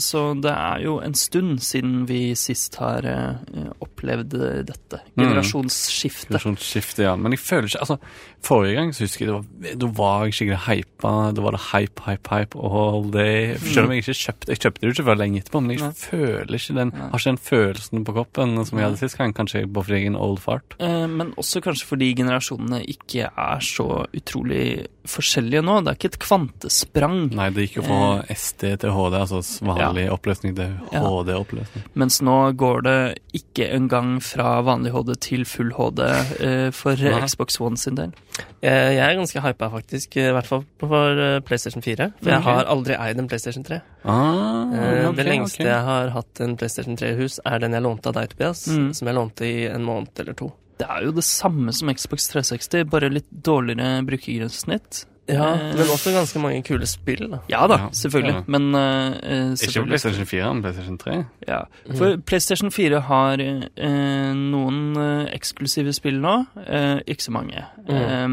så 0.00 0.22
det 0.40 0.50
er 0.54 0.80
jo 0.86 0.94
en 1.04 1.14
stund 1.14 1.60
siden 1.62 2.06
vi 2.08 2.32
sist 2.40 2.78
har 2.80 3.04
eh, 3.06 3.68
opplevd 3.84 4.32
dette. 4.66 5.02
Mm. 5.14 5.26
Generasjonsskifte. 5.26 6.28
Generasjonsskifte, 6.32 7.04
ja. 7.04 7.12
Men 7.20 7.36
jeg 7.36 7.42
føler 7.44 7.68
ikke 7.68 7.78
Altså, 7.84 7.98
forrige 8.42 8.74
gang 8.78 8.94
så 8.96 9.04
husker 9.04 9.26
jeg 9.26 9.28
det 9.28 9.36
var, 9.36 9.76
da 9.84 9.90
var 10.00 10.24
jeg 10.26 10.34
skikkelig 10.38 10.60
hypa. 10.66 11.12
Da 11.36 11.44
var 11.44 11.56
det 11.58 11.62
hype, 11.68 12.02
hype, 12.08 12.32
hype 12.32 12.58
all 12.64 13.08
day. 13.14 13.54
Selv 13.68 13.84
om 13.86 13.94
jeg 13.94 14.02
ikke 14.06 14.16
kjøpte 14.24 14.50
Jeg 14.54 14.62
kjøpte 14.64 14.80
det 14.80 14.88
jo 14.88 14.96
ikke 14.96 15.06
før 15.10 15.20
lenge 15.22 15.42
etterpå, 15.44 15.62
men 15.62 15.76
jeg 15.76 15.84
Nei. 15.84 15.92
føler 16.00 16.58
ikke 16.58 16.78
den 16.80 16.92
Nei. 16.96 17.08
Har 17.12 17.18
ikke 17.22 17.30
den 17.34 17.42
følelsen 17.52 18.04
på 18.08 18.16
kroppen 18.18 18.56
som 18.64 18.78
jeg 18.80 18.88
hadde 18.88 19.02
sist 19.04 19.18
gang. 19.20 19.36
Kanskje 19.36 19.66
bare 19.68 19.84
fordi 19.88 20.00
jeg 20.00 20.08
er 20.08 20.12
en 20.14 20.20
old 20.26 20.40
fart. 20.42 20.78
Eh, 20.80 21.06
Men 21.08 21.34
også 21.38 21.60
kanskje 21.64 21.86
fordi 21.92 22.14
generasjonene 22.18 22.82
ikke 22.88 23.28
er 23.30 23.60
så 23.64 24.06
utrolig 24.16 24.86
forskjellige 25.10 25.62
nå. 25.64 25.78
Det 25.84 25.92
er 25.92 25.98
ikke 25.98 26.10
et 26.12 26.20
kvantesprang. 26.22 27.18
Nei, 27.36 27.48
det 27.54 27.66
gikk 27.66 27.80
jo 27.80 27.86
fra 27.86 28.00
SD 28.34 28.64
til 28.84 28.94
HD, 28.94 29.16
altså 29.20 29.40
vanlig 29.66 30.06
oppløsning 30.12 30.56
til 30.58 30.74
HD-oppløsning. 30.92 31.86
Mens 31.98 32.20
nå 32.24 32.36
går 32.58 32.84
det 32.86 32.98
ikke 33.38 33.68
engang 33.74 34.16
fra 34.24 34.58
vanlig 34.66 34.92
HD 34.94 35.14
til 35.24 35.46
full 35.48 35.72
HD 35.76 36.04
eh, 36.04 36.68
for 36.76 37.00
Nei. 37.00 37.24
Xbox 37.26 37.60
One 37.62 37.80
sin 37.80 37.98
del. 37.98 38.14
Jeg, 38.62 38.94
jeg 38.96 39.02
er 39.04 39.18
ganske 39.18 39.42
hypa, 39.42 39.70
faktisk. 39.72 40.18
I 40.18 40.30
hvert 40.34 40.48
fall 40.48 40.64
for 40.82 41.24
eh, 41.24 41.40
PlayStation 41.46 41.84
4. 41.84 42.10
For 42.22 42.34
jeg 42.34 42.46
har 42.46 42.70
aldri 42.70 42.96
eid 42.98 43.20
en 43.20 43.30
PlayStation 43.30 43.66
3. 43.66 43.80
Ah, 44.08 44.68
okay, 44.68 45.02
det 45.18 45.26
lengste 45.26 45.62
okay. 45.62 45.72
jeg 45.72 45.82
har 45.88 46.14
hatt 46.14 46.44
en 46.44 46.56
PlayStation 46.58 46.98
3 46.98 47.12
i 47.14 47.18
hus, 47.18 47.40
er 47.46 47.62
den 47.62 47.76
jeg 47.76 47.84
lånte 47.84 48.10
av 48.10 48.18
deg, 48.20 48.32
Tobias. 48.32 48.66
Mm. 48.70 48.88
Som 48.96 49.10
jeg 49.10 49.18
lånte 49.18 49.48
i 49.48 49.58
en 49.70 49.86
måned 49.86 50.24
eller 50.24 50.38
to. 50.38 50.52
Det 50.78 50.86
er 50.88 51.04
jo 51.08 51.12
det 51.16 51.24
samme 51.26 51.72
som 51.74 51.90
Xbox 51.90 52.28
360, 52.30 52.84
bare 52.90 53.08
litt 53.10 53.26
dårligere 53.44 54.02
brukergrensesnitt. 54.06 55.04
Ja, 55.28 55.50
Eh, 55.52 55.74
Men 55.76 55.90
også 55.92 56.10
ganske 56.14 56.40
mange 56.40 56.62
kule 56.64 56.86
spill, 56.88 57.26
da. 57.30 57.38
Ja 57.50 57.66
da, 57.68 57.76
Ja, 57.82 57.88
selvfølgelig. 57.92 58.34
ja. 58.34 58.42
Men 58.46 58.74
uh, 58.74 59.52
selvfølgelig. 59.60 59.82
Ikke 59.84 59.86
PlayStation 59.90 60.26
4, 60.26 60.54
men 60.54 60.62
PlayStation 60.62 60.98
3. 60.98 61.24
Ja, 61.48 61.58
for 61.98 62.16
PlayStation 62.24 62.70
4 62.72 63.00
har 63.00 63.42
uh, 63.42 64.32
noen 64.38 64.96
uh, 64.96 65.26
eksklusive 65.34 65.92
spill 65.92 66.20
nå. 66.24 66.46
Eh, 66.64 67.00
ikke 67.06 67.22
så 67.28 67.30
mange. 67.36 67.60
Eh, 67.88 68.28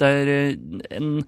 det 0.00 0.08
er 0.10 0.30
eh, 0.34 0.96
en 0.98 1.24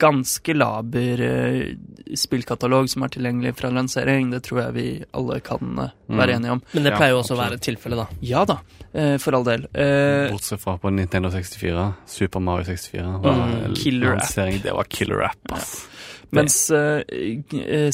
ganske 0.00 0.54
laber 0.56 1.20
eh, 1.20 1.74
spillkatalog 2.16 2.88
som 2.90 3.04
er 3.04 3.12
tilgjengelig 3.14 3.52
fra 3.58 3.70
lansering. 3.74 4.30
Det 4.32 4.40
tror 4.46 4.62
jeg 4.62 4.74
vi 4.78 4.86
alle 5.14 5.40
kan 5.44 5.78
eh, 5.84 5.90
være 6.08 6.32
Mm. 6.32 6.36
enige 6.38 6.52
om. 6.56 6.62
Men 6.72 6.84
det 6.88 6.94
pleier 6.96 7.12
jo 7.14 7.20
også 7.22 7.36
å 7.36 7.40
være 7.42 7.58
tilfellet, 7.60 7.98
da. 8.00 8.06
Ja 8.24 8.44
da, 8.48 8.58
eh, 8.94 9.16
for 9.20 9.36
all 9.36 9.44
del. 9.44 9.66
Eh, 9.74 10.30
Bortsett 10.32 10.60
fra 10.62 10.78
på 10.78 10.90
Nintendo 10.92 11.30
64. 11.30 11.84
Super 12.06 12.40
Mario 12.40 12.64
64. 12.64 13.18
Var 13.22 13.38
Mm, 13.38 13.74
killer 13.76 14.16
app. 14.16 14.62
Det 14.62 14.72
var 14.72 14.84
killer 14.88 15.22
app, 15.28 15.52
ass. 15.52 15.86
Mens 16.30 16.70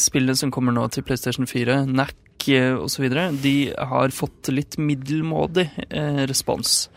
spillene 0.03 0.35
som 0.35 0.51
kommer 0.51 0.73
nå 0.75 0.87
til 0.91 1.03
PlayStation 1.07 1.45
4, 1.47 1.85
NAC 1.87 2.13
osv., 2.81 3.05
de 3.41 3.53
har 3.77 4.09
fått 4.13 4.49
litt 4.53 4.75
middelmådig 4.77 5.69
respons. 6.29 6.89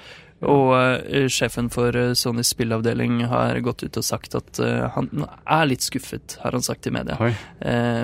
Og 0.47 0.71
uh, 0.71 1.27
sjefen 1.33 1.67
for 1.73 1.97
eh, 1.99 2.13
Sonys 2.15 2.53
spillavdeling 2.55 3.25
har 3.27 3.59
gått 3.67 3.83
ut 3.83 3.97
og 3.99 4.05
sagt 4.07 4.37
at 4.39 4.61
uh, 4.63 4.87
han 4.95 5.09
er 5.43 5.65
litt 5.67 5.83
skuffet, 5.83 6.37
har 6.45 6.55
han 6.55 6.63
sagt 6.63 6.87
i 6.87 6.93
media. 6.95 7.17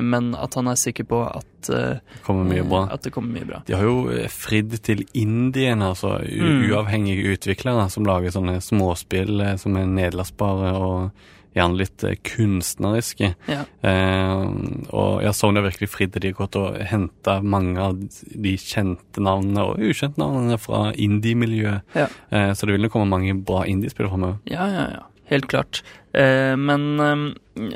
Men 0.02 0.32
at 0.34 0.56
han 0.58 0.66
er 0.70 0.78
sikker 0.80 1.06
på 1.08 1.20
at, 1.28 1.46
det 1.68 2.00
kommer 2.26 2.44
mye 2.48 2.64
bra. 2.66 2.82
at 2.92 3.06
det 3.06 3.12
kommer 3.14 3.38
mye 3.38 3.46
bra. 3.48 3.60
De 3.66 3.76
har 3.76 3.86
jo 3.86 4.26
fridd 4.32 4.74
til 4.84 5.04
Indien, 5.14 5.82
altså 5.82 6.18
Mm. 6.24 6.70
uavhengige 6.70 7.36
utviklere 7.36 7.86
som 7.90 8.06
lager 8.06 8.34
sånne 8.34 8.58
småspill 8.64 9.40
som 9.60 9.76
er 9.76 9.86
nedlastbare 9.86 10.74
og 10.76 11.10
gjerne 11.54 11.78
litt 11.78 12.04
eh, 12.04 12.16
kunstneriske. 12.26 13.30
Ja. 13.50 13.62
Eh, 13.86 14.44
og 14.90 15.24
ja, 15.24 15.32
Sony 15.36 15.60
har 15.60 15.68
virkelig 15.68 15.90
fridd. 15.92 16.18
De 16.18 16.30
har 16.32 16.38
gått 16.38 16.58
og 16.60 16.78
henta 16.90 17.38
mange 17.42 17.80
av 17.80 17.98
de 17.98 18.54
kjente 18.60 19.22
navnene 19.24 19.66
og 19.70 19.82
ukjente 19.82 20.20
navnene 20.22 20.58
fra 20.60 20.86
indie-miljøet. 20.92 21.86
Ja. 21.96 22.08
Eh, 22.30 22.52
så 22.54 22.66
det 22.66 22.76
vil 22.76 22.86
nok 22.86 22.96
komme 22.96 23.10
mange 23.12 23.36
bra 23.46 23.64
indie-spillere 23.70 24.14
framover. 24.14 24.40
Ja, 24.50 24.68
ja, 24.72 24.86
ja. 24.98 25.04
Helt 25.30 25.46
klart. 25.48 25.82
Eh, 26.12 26.56
men 26.56 27.00
eh, 27.00 27.16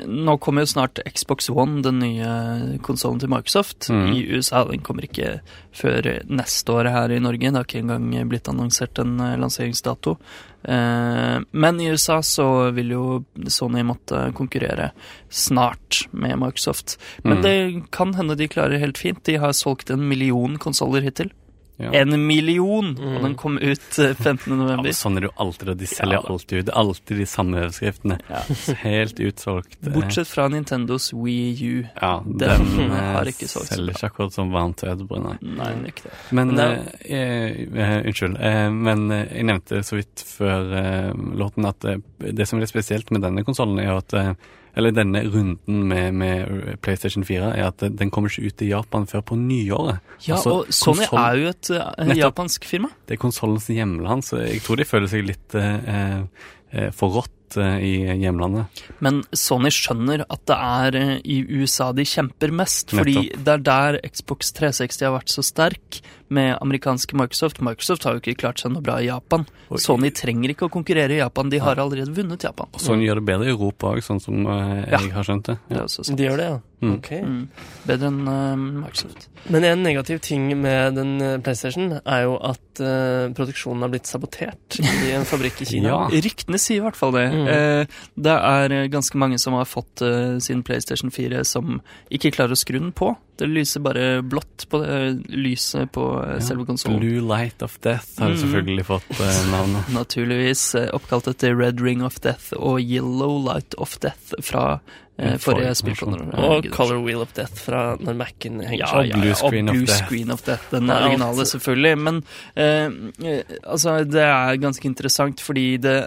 nå 0.05 0.37
kommer 0.37 0.63
jo 0.63 0.71
snart 0.71 0.99
Xbox 1.15 1.49
One, 1.49 1.81
den 1.81 1.99
nye 1.99 2.77
konsollen 2.85 3.19
til 3.19 3.31
Microsoft, 3.31 3.89
mm. 3.89 4.05
i 4.13 4.21
USA. 4.31 4.63
Den 4.69 4.83
kommer 4.85 5.07
ikke 5.07 5.39
før 5.75 6.07
neste 6.29 6.75
år 6.75 6.91
her 6.93 7.15
i 7.15 7.19
Norge. 7.23 7.49
Det 7.49 7.57
har 7.57 7.67
ikke 7.67 7.81
engang 7.81 8.29
blitt 8.31 8.47
annonsert 8.51 9.01
en 9.01 9.17
eh, 9.23 9.35
lanseringsdato. 9.41 10.15
Eh, 10.63 11.35
men 11.51 11.81
i 11.81 11.89
USA 11.91 12.21
så 12.23 12.69
vil 12.75 12.93
jo 12.95 13.03
Sony 13.47 13.83
måtte 13.87 14.29
konkurrere 14.37 14.91
snart 15.29 16.05
med 16.11 16.39
Microsoft. 16.39 16.99
Men 17.23 17.39
mm. 17.39 17.43
det 17.43 17.57
kan 17.95 18.15
hende 18.15 18.39
de 18.39 18.47
klarer 18.51 18.79
helt 18.79 19.01
fint. 19.01 19.23
De 19.27 19.39
har 19.41 19.57
solgt 19.57 19.91
en 19.91 20.07
million 20.07 20.55
konsoller 20.61 21.03
hittil. 21.03 21.33
Ja. 21.79 21.91
En 22.01 22.11
million! 22.27 22.89
Og 22.97 22.99
Mhm. 22.99 23.21
den 23.23 23.35
kom 23.39 23.57
ut 23.57 23.99
eh, 23.99 24.13
15. 24.13 24.51
Ja, 24.51 24.55
november. 24.59 24.89
sånn 24.91 25.15
er 25.17 25.21
det 25.21 25.29
jo 25.29 25.35
alltid, 25.45 25.69
og 25.69 25.77
de 25.79 25.87
selger 25.87 26.13
Ja, 26.17 26.21
alltid 26.27 26.59
ut. 26.59 26.69
Alltid 26.75 27.17
de 27.17 27.25
samme 27.25 27.61
overskriftene. 27.63 28.17
Ja. 28.29 28.41
Helt 28.83 29.19
utsolgt. 29.19 29.77
eh, 29.85 29.93
Bortsett 29.93 30.27
fra 30.27 30.47
Nintendos 30.49 31.13
Wii 31.13 31.69
U. 31.71 31.85
Ja, 32.01 32.19
Den 32.25 32.37
den, 32.67 32.89
har 33.15 33.21
eh, 33.23 33.31
ikke 33.31 33.47
solgt 33.47 33.71
selger 33.73 33.93
ikke 33.95 34.09
akkurat 34.11 34.33
som 34.33 34.51
varmt 34.51 34.83
vedbrød, 34.83 35.23
nei. 35.23 35.37
Det 35.79 35.93
ikke 35.93 36.03
det. 36.09 36.13
Men, 36.31 36.47
Men 36.47 36.59
eh, 36.59 36.79
eh, 37.09 37.49
eh, 37.73 38.03
Unnskyld. 38.05 38.37
Eh, 38.39 38.69
men 38.71 39.11
eh, 39.11 39.25
jeg 39.37 39.45
nevnte 39.45 39.83
så 39.83 39.95
vidt 39.95 40.23
før 40.35 40.73
eh, 40.83 41.13
låten 41.39 41.65
at 41.65 41.85
eh, 41.85 41.97
det 42.19 42.47
som 42.47 42.59
er 42.59 42.65
litt 42.65 42.73
spesielt 42.75 43.09
med 43.11 43.21
denne 43.21 43.43
konsollen, 43.47 43.79
er 43.79 43.93
jo 43.93 43.97
at 44.03 44.13
eh, 44.19 44.33
eller 44.77 44.93
denne 44.95 45.23
runden 45.27 45.81
med, 45.89 46.13
med 46.13 46.77
PlayStation 46.83 47.25
4 47.27 47.53
er 47.57 47.67
at 47.69 47.83
den 47.99 48.11
kommer 48.13 48.31
ikke 48.31 48.51
ut 48.51 48.63
i 48.65 48.69
Japan 48.71 49.07
før 49.09 49.25
på 49.31 49.39
nyåret. 49.39 49.99
Ja, 50.27 50.37
Altså, 50.39 50.59
og 50.59 50.71
Sony 50.73 51.03
konsol... 51.05 51.19
er 51.23 51.41
jo 51.41 51.49
et 51.55 51.71
uh, 51.73 52.15
japansk 52.17 52.69
firma. 52.69 52.91
Det 53.07 53.17
er 53.17 53.21
konsollens 53.21 53.67
hjemland, 53.73 54.25
så 54.27 54.43
jeg 54.45 54.63
tror 54.65 54.79
de 54.79 54.87
føler 54.87 55.11
seg 55.11 55.27
litt 55.27 55.57
uh, 55.57 56.23
eh, 56.71 56.89
forrådt 56.95 57.35
i 57.57 57.95
hjemlandet. 58.21 58.81
Men 59.01 59.23
Sony 59.33 59.71
skjønner 59.73 60.21
at 60.29 60.43
det 60.45 60.53
er 60.53 60.97
i 61.25 61.39
USA 61.49 61.87
de 61.97 62.05
kjemper 62.05 62.53
mest, 62.53 62.93
fordi 62.93 63.31
det 63.33 63.55
er 63.55 63.63
der 63.65 63.97
Xbox 64.05 64.53
360 64.53 65.01
har 65.07 65.15
vært 65.15 65.33
så 65.33 65.41
sterk 65.47 65.97
med 66.29 66.57
amerikanske 66.61 67.15
Microsoft. 67.17 67.61
Microsoft 67.61 68.03
har 68.05 68.13
jo 68.17 68.21
ikke 68.23 68.37
klart 68.43 68.59
seg 68.61 68.71
noe 68.73 68.81
bra 68.85 68.99
i 69.01 69.07
Japan. 69.09 69.45
Og- 69.69 69.79
Sony 69.81 70.11
trenger 70.11 70.49
ikke 70.53 70.69
å 70.69 70.71
konkurrere 70.71 71.11
i 71.17 71.21
Japan, 71.21 71.49
de 71.49 71.57
har 71.59 71.75
allerede 71.75 72.13
vunnet 72.15 72.43
Japan. 72.43 72.67
Og 72.73 72.79
Sony 72.81 73.05
gjør 73.07 73.15
det 73.21 73.25
bedre 73.25 73.45
i 73.49 73.53
Europa 73.55 73.87
òg, 73.93 74.01
sånn 74.05 74.21
som 74.21 74.43
jeg 74.45 74.89
Ja. 74.91 74.97
har 75.13 75.23
skjønt 75.23 75.43
det. 75.43 75.57
Det 75.69 75.75
Ja. 75.77 75.81
er 75.81 75.85
også 75.85 76.05
sant. 76.05 76.17
De 76.17 76.23
gjør 76.23 76.37
det, 76.37 76.45
ja. 76.49 76.59
Mm. 76.81 76.93
Ok. 76.95 77.09
Mm. 77.11 77.47
Bedre 77.85 78.07
enn 78.07 78.27
uh, 78.27 78.55
Microsoft. 78.55 79.27
Men 79.49 79.63
en 79.65 79.83
negativ 79.83 80.21
ting 80.21 80.61
med 80.61 80.95
den 80.95 81.21
eh, 81.21 81.37
PlayStation 81.43 81.99
er 82.05 82.21
jo 82.23 82.37
at 82.41 82.79
uh, 82.79 83.27
produksjonen 83.35 83.81
har 83.81 83.89
blitt 83.89 84.07
sabotert 84.07 84.79
i 84.79 85.11
en 85.11 85.25
fabrikk 85.25 85.61
i 85.61 85.65
Kina. 85.65 85.89
Ja. 85.89 86.07
Ryktene 86.07 86.57
sier 86.59 86.77
i 86.77 86.85
hvert 86.85 86.95
fall 86.95 87.11
det. 87.11 87.25
Mm. 87.33 87.47
Uh, 87.47 87.85
det 88.15 88.35
er 88.37 88.71
eh, 88.71 88.87
ganske 88.87 89.15
mange 89.19 89.37
som 89.39 89.53
har 89.53 89.65
fått 89.65 90.01
eh, 90.01 90.39
sin 90.39 90.63
PlayStation 90.63 91.11
4 91.11 91.43
som 91.45 91.81
ikke 92.09 92.31
klarer 92.31 92.51
å 92.55 92.59
skru 92.59 92.79
den 92.79 92.93
på. 92.93 93.15
Det 93.39 93.47
lyser 93.47 93.79
bare 93.85 94.05
blått 94.21 94.65
på 94.69 94.81
det 94.83 94.99
lyset 95.31 95.91
på 95.95 96.05
ja, 96.27 96.39
selve 96.43 96.65
konsollen. 96.67 96.99
Blue 96.99 97.21
Light 97.23 97.63
of 97.65 97.77
Death 97.81 98.19
har 98.19 98.33
Mm. 98.35 98.37
selvfølgelig 98.43 98.85
fått 98.85 99.11
eh, 99.19 99.39
navnet. 99.51 99.89
Naturligvis 99.95 100.75
eh, 100.75 100.89
oppkalt 100.93 101.27
etter 101.31 101.55
Red 101.55 101.79
Ring 101.81 102.03
of 102.03 102.19
Death 102.21 102.51
og 102.59 102.81
Yellow 102.83 103.39
Light 103.47 103.73
of 103.79 103.95
Death 104.03 104.35
fra 104.43 104.65
eh, 104.75 104.79
forrige 105.19 105.39
forrige 105.43 105.73
spillkontroll. 105.75 106.29
Og 106.49 106.69
Color 106.73 107.01
Wheel 107.05 107.23
of 107.25 107.33
Death 107.37 107.63
fra 107.65 107.81
når 107.99 108.17
Mac-en 108.19 108.61
henger 108.63 108.79
Ja, 108.85 108.91
seg 108.93 109.09
ja. 109.11 109.17
Blue 109.19 109.31
ja, 109.33 109.39
og 109.43 109.55
Blue 109.55 109.83
of. 109.83 109.97
Screen 109.97 110.31
of 110.35 110.45
Death. 110.47 110.69
Den 110.71 110.87
Ja, 110.91 111.01
originale, 111.05 111.45
selvfølgelig. 111.45 111.97
Men 112.07 112.21
eh, 112.55 112.87
eh, 113.25 113.57
altså, 113.63 113.99
det 114.07 114.23
er 114.23 114.61
ganske 114.61 114.87
interessant, 114.89 115.43
fordi 115.43 115.67
det 115.83 115.97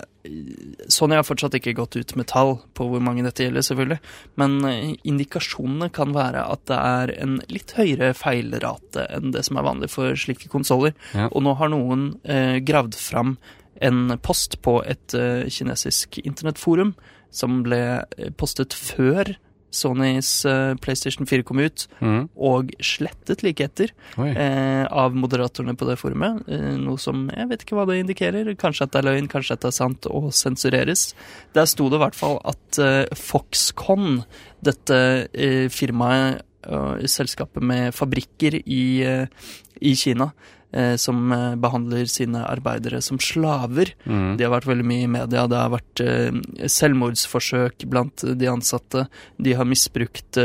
Sony 0.88 1.16
har 1.18 1.24
fortsatt 1.26 1.56
ikke 1.58 1.72
gått 1.74 1.96
ut 1.98 2.12
med 2.14 2.28
tall 2.30 2.52
på 2.78 2.86
hvor 2.86 3.00
mange 3.02 3.24
dette 3.26 3.42
gjelder, 3.42 3.64
selvfølgelig. 3.66 3.98
Men 4.38 4.58
eh, 4.68 4.92
indikasjonene 5.08 5.88
kan 5.94 6.14
være 6.14 6.44
at 6.52 6.62
det 6.70 6.78
er 6.78 7.14
en 7.24 7.40
litt 7.50 7.74
høyere 7.78 8.12
feilrate 8.14 9.08
enn 9.10 9.32
det 9.34 9.42
som 9.48 9.58
er 9.58 9.66
vanlig 9.66 9.90
for 9.90 10.14
slike 10.18 10.50
konsoller. 10.52 10.94
Ja. 11.16 11.26
Og 11.32 11.42
nå 11.46 11.56
har 11.58 11.72
noen 11.74 12.12
eh, 12.22 12.60
gravd 12.62 12.94
fram 12.98 13.36
en 13.82 14.14
post 14.22 14.60
på 14.62 14.78
et 14.86 15.14
eh, 15.18 15.48
kinesisk 15.50 16.20
internettforum 16.22 16.94
som 17.32 17.62
ble 17.66 17.80
eh, 18.04 18.28
postet 18.38 18.76
før 18.76 19.32
Sonys 19.72 20.44
eh, 20.44 20.74
PlayStation 20.84 21.24
4 21.24 21.46
kom 21.48 21.56
ut, 21.64 21.86
Mm. 22.04 22.26
og 22.36 22.74
slettet 22.84 23.40
like 23.42 23.64
etter 23.64 23.88
eh, 24.36 24.84
av 24.92 25.14
moderatorene 25.16 25.72
på 25.80 25.86
det 25.88 25.94
forumet. 25.96 26.42
Eh, 26.46 26.74
noe 26.76 27.00
som 27.00 27.22
jeg 27.32 27.48
vet 27.48 27.64
ikke 27.64 27.78
hva 27.78 27.86
det 27.88 27.96
indikerer. 28.02 28.50
Kanskje 28.60 28.84
at 28.84 28.92
det 28.92 29.00
er 29.00 29.08
løgn, 29.08 29.30
kanskje 29.32 29.56
at 29.56 29.62
det 29.64 29.70
er 29.70 29.78
sant, 29.78 30.06
og 30.12 30.28
sensureres. 30.36 31.14
Der 31.56 31.64
sto 31.64 31.88
det 31.88 31.96
i 31.96 32.02
hvert 32.04 32.18
fall 32.20 32.36
at 32.52 32.78
eh, 32.84 33.06
Foxconn, 33.16 34.26
dette 34.62 35.00
eh, 35.32 35.68
firmaet, 35.72 36.44
selskapet 37.10 37.58
med 37.66 37.90
fabrikker 37.96 38.54
i, 38.70 38.82
i 39.82 39.94
Kina, 39.98 40.30
eh, 40.72 40.94
som 40.96 41.32
eh, 41.32 41.54
behandler 41.60 42.06
sine 42.08 42.40
arbeidere 42.48 43.02
som 43.02 43.18
slaver, 43.20 43.92
Mm. 44.06 44.36
de 44.38 44.44
har 44.44 44.52
vært 44.54 44.66
veldig 44.70 44.84
mye 44.88 45.04
i 45.04 45.10
media. 45.10 45.46
Det 45.46 45.58
har 45.58 45.70
vært 45.74 46.00
eh, 46.00 46.30
selvmordsforsøk 46.68 47.84
blant 47.90 48.24
de 48.38 48.46
ansatte. 48.50 49.06
De 49.38 49.52
har 49.58 49.64
misbrukt 49.68 50.38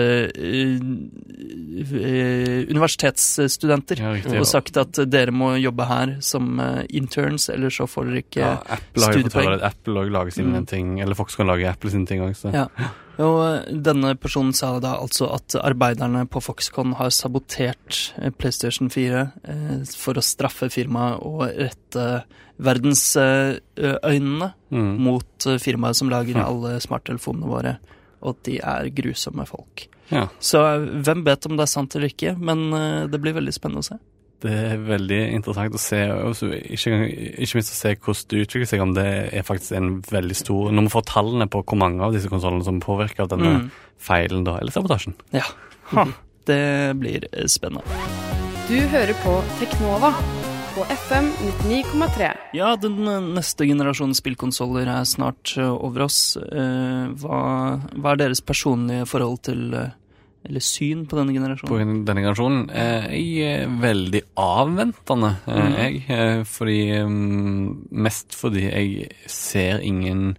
universitetsstudenter. 2.67 3.99
Ja, 4.01 4.11
riktig. 4.15 4.39
Og 4.39 4.47
sagt 4.49 4.77
at 4.81 4.99
dere 5.09 5.31
må 5.35 5.53
jobbe 5.61 5.85
her 5.87 6.15
som 6.25 6.59
interns, 6.89 7.49
eller 7.53 7.69
så 7.73 7.87
får 7.89 8.09
dere 8.11 8.23
ikke 8.23 8.41
Ja, 8.43 8.53
Apple 8.77 9.03
har 9.05 9.13
studiepoeng. 9.17 9.61
Apple 9.63 10.07
lager 10.11 10.31
sine 10.31 10.61
Mm. 10.61 10.67
ting, 10.67 10.99
eller 11.01 11.15
folk 11.15 11.29
kan 11.35 11.47
lage 11.47 11.67
Apple 11.69 11.89
sine 11.91 12.05
ting 12.07 12.21
også. 12.21 12.53
Ja. 12.53 12.67
Og 13.19 13.65
denne 13.83 14.15
personen 14.15 14.53
sa 14.53 14.79
da 14.79 14.95
altså 15.01 15.33
at 15.33 15.55
arbeiderne 15.63 16.27
på 16.29 16.39
Foxconn 16.41 16.93
har 16.95 17.09
sabotert 17.09 18.13
PlayStation 18.37 18.89
4 18.89 19.19
eh, 19.21 19.26
for 19.97 20.13
å 20.19 20.23
straffe 20.25 20.69
firmaet 20.73 21.21
og 21.25 21.45
rette 21.47 22.23
verdensøynene 22.57 24.53
Mm. 24.71 24.97
mot 24.99 25.45
eh, 25.47 25.57
firmaet 25.63 25.95
som 25.95 26.09
lager 26.11 26.35
alle 26.43 26.73
smarttelefonene 26.83 27.47
våre, 27.47 27.77
og 28.21 28.33
at 28.33 28.41
de 28.43 28.57
er 28.59 28.89
grusomme 28.91 29.45
folk. 29.47 29.85
Ja. 30.11 30.25
Så 30.43 30.59
eh, 30.65 30.87
hvem 31.05 31.21
vet 31.23 31.45
om 31.47 31.55
det 31.55 31.63
er 31.63 31.71
sant 31.71 31.95
eller 31.95 32.09
ikke, 32.11 32.33
men 32.37 32.65
eh, 32.75 33.07
det 33.07 33.21
blir 33.23 33.33
veldig 33.37 33.53
spennende 33.55 33.79
å 33.79 33.87
se. 33.87 33.97
Det 34.43 34.51
er 34.53 34.77
veldig 34.85 35.21
interessant 35.33 35.73
å 35.73 35.79
se, 35.81 36.01
ikke, 36.75 36.91
ikke 37.41 37.57
minst 37.57 37.71
å 37.73 37.77
se 37.79 37.95
hvordan 37.95 38.27
det 38.29 38.43
utvikler 38.43 38.67
seg, 38.69 38.83
om 38.83 38.91
det 38.93 39.07
er 39.33 39.47
faktisk 39.47 39.71
en 39.79 39.95
veldig 40.05 40.35
stor 40.37 40.69
Når 40.75 40.85
vi 40.89 40.93
får 40.93 41.07
tallene 41.09 41.47
på 41.49 41.63
hvor 41.63 41.79
mange 41.81 42.03
av 42.05 42.13
disse 42.13 42.29
konsollene 42.29 42.67
som 42.67 42.83
påvirker 42.83 43.23
av 43.25 43.29
denne 43.33 43.55
Mm. 43.63 43.71
feilen, 43.97 44.43
da, 44.45 44.57
eller 44.59 44.71
sabotasjen. 44.75 45.15
Ja. 45.33 45.47
Ha. 45.95 46.05
Det 46.45 46.93
blir 46.99 47.23
eh, 47.31 47.47
spennende. 47.47 48.26
Du 48.67 48.75
hører 48.91 49.15
på 49.23 49.33
Teknova 49.61 50.09
på 50.75 50.83
FM 50.93 51.29
99,3. 51.63 52.31
Ja, 52.57 52.73
den 52.79 52.99
eh, 53.07 53.21
neste 53.37 53.65
generasjonen 53.69 54.15
spillkonsoller 54.17 54.89
er 54.91 55.05
snart 55.09 55.53
eh, 55.57 55.69
over 55.71 56.03
oss. 56.05 56.19
Eh, 56.37 57.05
hva, 57.21 57.39
hva 57.95 58.11
er 58.13 58.19
deres 58.25 58.43
personlige 58.45 59.07
forhold 59.09 59.39
til 59.47 59.63
Eller 60.47 60.63
syn 60.63 61.05
på 61.09 61.17
denne 61.17 61.33
generasjonen? 61.35 61.71
På 61.71 61.79
denne 61.81 62.21
generasjonen 62.21 62.67
er 62.71 63.07
jeg 63.15 63.63
er 63.63 63.71
veldig 63.83 64.21
avventende, 64.39 65.31
Mhm. 65.47 65.77
jeg. 65.77 66.45
Fordi 66.47 66.77
mm, 67.03 67.87
Mest 67.91 68.35
fordi 68.37 68.67
jeg 68.67 69.09
ser 69.27 69.79
ingen 69.83 70.37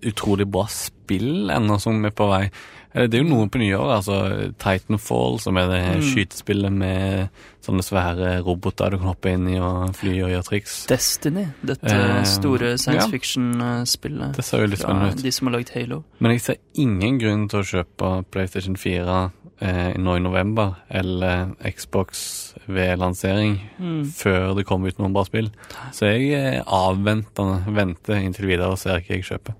utrolig 0.00 0.46
bra 0.48 0.62
spill 0.72 1.50
ennå 1.52 1.76
som 1.82 1.98
er 2.08 2.14
på 2.16 2.28
vei. 2.30 2.46
Eh, 2.94 3.06
Det 3.06 3.14
er 3.14 3.22
jo 3.22 3.28
noen 3.30 3.48
på 3.50 3.58
nyåret, 3.60 4.00
altså 4.00 4.52
Titanfall, 4.58 5.38
som 5.40 5.56
er 5.56 5.68
det 5.68 5.82
Mm. 6.00 6.02
skytespillet 6.10 6.72
med 6.72 7.28
sånne 7.62 7.82
svære 7.84 8.42
roboter 8.42 8.90
du 8.90 8.98
kan 8.98 9.06
hoppe 9.14 9.30
inn 9.32 9.46
i 9.48 9.58
og 9.60 9.94
fly 9.94 10.22
og 10.22 10.30
gjøre 10.30 10.44
triks. 10.48 10.86
Destiny, 10.88 11.46
dette 11.64 11.84
Eh, 11.86 12.24
store 12.24 12.76
science 12.78 13.04
ja. 13.04 13.10
fiction-spillet 13.10 14.34
Det 14.36 14.44
ser 14.44 14.60
jo 14.60 14.66
litt 14.66 14.78
spennende 14.80 15.12
ut. 15.12 15.22
de 15.22 15.30
som 15.30 15.46
har 15.48 15.58
lagd 15.58 15.70
Halo. 15.74 16.04
Men 16.20 16.32
jeg 16.32 16.40
ser 16.40 16.56
ingen 16.74 17.18
grunn 17.20 17.48
til 17.48 17.60
å 17.60 17.62
kjøpe 17.84 18.24
PlayStation 18.30 18.74
4 18.76 19.30
eh, 19.62 19.92
nå 19.98 20.16
i 20.16 20.20
november, 20.20 20.76
eller 20.90 21.54
Xbox 21.62 22.54
ved 22.66 22.98
lansering, 22.98 23.60
Mm. 23.78 24.04
før 24.06 24.56
det 24.56 24.66
kommer 24.66 24.88
ut 24.88 24.98
noen 24.98 25.12
bra 25.12 25.22
spill. 25.24 25.50
Så 25.92 26.06
jeg 26.08 26.32
er 26.32 26.64
avventende, 26.64 27.64
venter 27.66 28.14
inntil 28.24 28.46
videre 28.46 28.70
og 28.72 28.78
ser 28.78 28.98
hva 29.00 29.06
jeg 29.08 29.22
kjøper. 29.22 29.54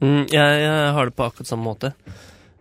Mm, 0.00 0.26
jeg, 0.30 0.60
jeg 0.62 0.92
har 0.94 1.04
det 1.04 1.16
på 1.16 1.24
akkurat 1.30 1.46
samme 1.46 1.64
måte. 1.64 1.92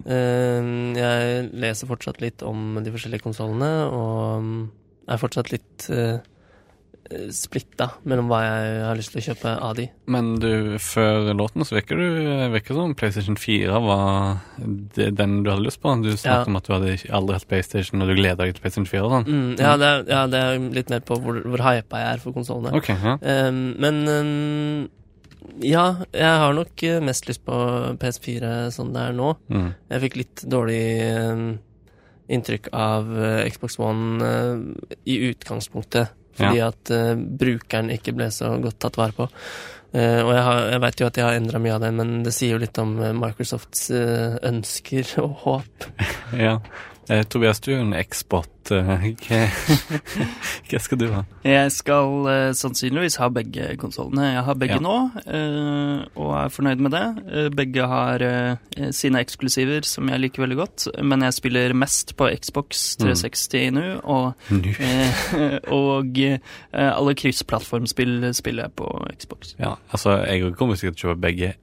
Eh, 0.06 0.72
jeg 0.98 1.48
leser 1.62 1.90
fortsatt 1.90 2.22
litt 2.24 2.44
om 2.48 2.80
de 2.84 2.92
forskjellige 2.94 3.26
konsollene, 3.26 3.72
og 3.92 4.44
mm, 4.44 4.60
er 5.12 5.20
fortsatt 5.22 5.50
litt 5.52 5.88
eh, 5.92 6.20
eh, 7.12 7.26
splitta 7.36 7.90
mellom 8.08 8.30
hva 8.32 8.40
jeg 8.46 8.78
har 8.86 9.00
lyst 9.00 9.12
til 9.16 9.22
å 9.22 9.26
kjøpe 9.26 9.54
av 9.68 9.76
de. 9.80 9.88
Men 10.12 10.34
du, 10.42 10.78
før 10.82 11.32
låten 11.38 11.66
så 11.68 11.76
virker 11.80 12.00
du 12.00 12.06
virker 12.54 12.78
som 12.78 12.96
PlayStation 12.98 13.38
4 13.40 13.82
var 13.84 14.40
det, 14.96 15.10
den 15.20 15.42
du 15.44 15.52
hadde 15.52 15.66
lyst 15.68 15.82
på. 15.84 15.94
Du 16.04 16.12
snakket 16.14 16.48
Ja. 16.48 16.52
om 16.52 16.56
at 16.62 16.70
du 16.70 16.74
hadde 16.78 16.96
aldri 17.12 17.38
hatt 17.40 17.50
PlayStation, 17.50 18.02
og 18.02 18.08
du 18.12 18.16
gleda 18.20 18.46
deg 18.46 18.56
til 18.56 18.64
PlayStation 18.64 18.90
4 18.90 19.04
og 19.06 19.14
sånn. 19.18 19.28
Mm, 19.28 19.52
ja, 19.60 19.76
det 19.82 19.92
er, 19.92 20.08
ja, 20.16 20.24
det 20.32 20.46
er 20.48 20.66
litt 20.80 20.90
mer 20.94 21.04
på 21.06 21.20
hvor, 21.20 21.42
hvor 21.44 21.66
hypa 21.68 22.02
jeg 22.06 22.16
er 22.16 22.24
for 22.24 22.38
konsollene. 22.38 22.74
Okay, 22.80 22.96
ja. 23.04 23.18
Um, 23.50 23.62
men 23.82 24.02
um, 24.08 24.90
ja, 25.66 25.84
jeg 26.14 26.38
har 26.44 26.54
nok 26.58 26.84
eh, 26.88 27.00
mest 27.04 27.28
lyst 27.30 27.44
på 27.46 27.56
PS4 28.02 28.70
sånn 28.76 28.94
det 28.96 29.02
er 29.10 29.18
nå. 29.18 29.34
Mm. 29.52 29.68
Jeg 29.92 30.04
fikk 30.06 30.18
litt 30.22 30.44
dårlig 30.50 30.82
uh, 31.02 31.44
inntrykk 32.32 32.70
av 32.78 33.10
uh, 33.12 33.44
Xbox 33.52 33.80
One 33.82 34.22
uh, 34.24 34.98
i 35.10 35.18
utgangspunktet. 35.32 36.14
Fordi 36.32 36.62
at 36.64 36.90
eh, 36.96 37.12
brukeren 37.20 37.90
ikke 37.92 38.14
ble 38.16 38.30
så 38.32 38.54
godt 38.64 38.78
tatt 38.80 38.96
vare 38.98 39.12
på. 39.18 39.26
Og 39.92 40.30
jeg, 40.32 40.44
har- 40.48 40.70
jeg 40.72 40.80
veit 40.80 41.02
jo 41.02 41.08
at 41.10 41.18
jeg 41.20 41.26
har 41.28 41.36
endra 41.36 41.60
mye 41.60 41.74
av 41.76 41.82
det, 41.84 41.90
men 41.98 42.14
det 42.24 42.32
sier 42.32 42.54
jo 42.56 42.62
litt 42.64 42.78
om 42.80 42.94
Microsofts 43.20 43.90
ønsker 44.48 45.10
og 45.26 45.34
håp. 45.44 45.88
ja. 46.40 46.54
Eh, 47.10 47.24
Tobias, 47.28 47.60
du 47.60 47.72
er 47.74 47.80
jo 47.80 47.84
en 47.88 47.96
eksport. 47.98 48.70
Eh, 48.72 48.90
hva, 49.26 49.40
hva 50.70 50.80
skal 50.80 51.00
du 51.02 51.08
ha? 51.12 51.24
Jeg 51.44 51.72
skal 51.74 52.28
eh, 52.30 52.52
sannsynligvis 52.56 53.18
ha 53.20 53.28
begge 53.34 53.72
konsollene. 53.82 54.28
Jeg 54.36 54.44
har 54.48 54.60
begge 54.62 54.78
Ja. 54.78 54.84
nå, 54.86 54.94
eh, 55.26 56.04
og 56.16 56.30
er 56.38 56.54
fornøyd 56.54 56.84
med 56.86 56.94
det. 56.96 57.04
Eh, 57.34 57.50
begge 57.58 57.88
har 57.90 58.22
eh, 58.28 58.92
sine 58.96 59.20
eksklusiver, 59.26 59.84
som 59.90 60.08
jeg 60.14 60.22
liker 60.28 60.46
veldig 60.46 60.60
godt. 60.62 60.88
Men 61.04 61.26
jeg 61.26 61.34
spiller 61.40 61.74
mest 61.74 62.14
på 62.22 62.30
Xbox 62.38 62.96
360 63.02 63.74
nå, 63.76 63.88
og, 64.06 64.54
eh, 64.54 65.26
og 65.82 66.22
alle 66.72 67.18
kryssplattformspill 67.18 68.30
spiller 68.38 68.70
jeg 68.70 68.78
på 68.78 68.88
Xbox. 69.18 69.56
Ja, 69.60 69.74
altså, 69.92 70.20
jeg 70.30 70.54
kommer 70.56 70.78
sikkert 70.80 71.02
til 71.02 71.10
å 71.10 71.14
kjøpe 71.16 71.26
begge 71.28 71.54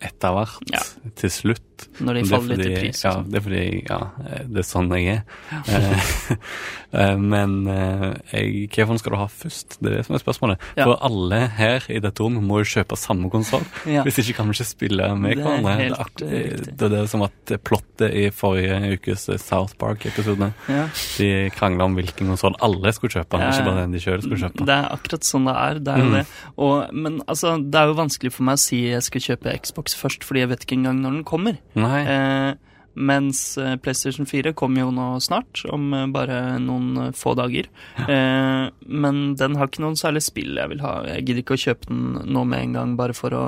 etter 0.00 0.32
hvert, 0.32 0.56
Ja. 0.72 0.80
til 1.20 1.30
slutt. 1.30 1.66
Når 2.00 2.14
de 2.14 2.20
er 2.20 2.28
faller 2.30 2.56
litt 2.60 2.66
i 2.70 2.80
pris. 2.80 3.02
Ja, 3.04 3.12
sånn. 3.16 3.30
det 3.30 3.38
er 3.40 3.44
fordi 3.46 3.62
ja, 3.88 3.98
eh, 4.26 4.42
det 4.50 4.62
er 4.62 4.68
sånn 4.68 4.90
jeg 4.96 5.16
er. 5.16 5.22
Eh, 5.70 6.36
eh, 7.00 7.16
Men 7.20 7.54
hva 7.66 8.86
fond 8.88 9.00
skal 9.00 9.14
du 9.14 9.18
ha 9.20 9.26
først? 9.30 9.76
Det 9.80 9.90
er 9.90 9.96
det 9.98 10.04
som 10.06 10.16
er 10.18 10.22
spørsmålet. 10.22 10.64
Ja. 10.78 10.86
For 10.88 10.96
alle 11.06 11.40
her 11.58 11.86
i 11.92 12.00
dette 12.02 12.22
rommet 12.24 12.44
må 12.46 12.60
jo 12.62 12.68
kjøpe 12.72 12.98
samme 12.98 13.30
konsoll. 13.32 13.64
Ja. 13.88 14.04
Hvis 14.06 14.20
ikke 14.22 14.38
kan 14.40 14.50
vi 14.50 14.56
ikke 14.58 14.68
spille 14.70 15.08
med 15.16 15.36
Det 15.36 15.44
er 15.44 15.46
hverandre. 15.46 15.74
helt, 15.80 16.14
det, 16.20 16.30
er 16.30 16.54
eh, 16.54 16.70
det 16.80 16.88
er 16.88 16.94
det 16.96 17.04
som 17.12 17.24
at 17.26 17.54
plottet 17.66 18.14
i 18.16 18.26
forrige 18.34 18.78
ukes 18.96 19.26
South 19.42 19.76
Park-episode. 19.80 20.50
Ja. 20.70 20.86
De 21.18 21.30
krangla 21.54 21.86
om 21.88 21.96
hvilken 21.98 22.30
konsoll 22.32 22.56
alle 22.64 22.92
skulle 22.96 23.12
kjøpe, 23.18 23.38
ikke 23.40 23.66
bare 23.66 23.84
den 23.84 23.94
de 23.96 24.02
sjøl 24.02 24.22
skulle 24.24 24.40
kjøpe. 24.44 24.66
Det 24.68 24.76
er 24.76 24.90
akkurat 24.94 25.26
sånn 25.26 25.46
det 25.50 25.56
er. 25.56 25.80
Det 25.80 25.94
er 25.94 25.98
jo 26.04 26.08
Mm. 26.10 26.14
det. 26.16 26.26
Og, 26.58 26.94
men 26.94 27.20
altså, 27.30 27.52
det 27.62 27.78
er 27.78 27.86
jo 27.90 27.94
vanskelig 27.98 28.32
for 28.34 28.42
meg 28.48 28.56
å 28.58 28.60
si 28.62 28.78
jeg 28.88 29.02
skal 29.06 29.20
kjøpe 29.20 29.52
Xbox 29.62 29.94
først, 29.94 30.24
fordi 30.26 30.40
jeg 30.42 30.48
vet 30.50 30.64
ikke 30.64 30.76
engang 30.80 30.98
når 31.04 31.10
den 31.18 31.24
kommer. 31.28 31.58
Nei. 31.78 32.00
Eh, 32.02 32.52
mens 33.00 33.58
eh, 33.58 33.76
PlayStation 33.80 34.26
4 34.26 34.52
kommer 34.58 34.82
jo 34.84 34.90
nå 34.94 35.08
snart, 35.22 35.62
om 35.70 35.92
eh, 35.94 36.06
bare 36.10 36.58
noen 36.62 37.12
få 37.16 37.34
dager. 37.38 37.70
Eh, 38.02 38.64
men 38.86 39.20
den 39.38 39.58
har 39.58 39.70
ikke 39.70 39.84
noen 39.84 39.98
særlig 39.98 40.24
spill 40.26 40.58
jeg 40.58 40.72
vil 40.72 40.82
ha. 40.84 40.96
Jeg 41.14 41.26
gidder 41.28 41.44
ikke 41.44 41.58
å 41.58 41.64
kjøpe 41.64 41.90
den 41.90 42.32
nå 42.34 42.44
med 42.48 42.66
en 42.66 42.78
gang, 42.78 42.96
bare 42.98 43.16
for 43.16 43.36
å 43.36 43.44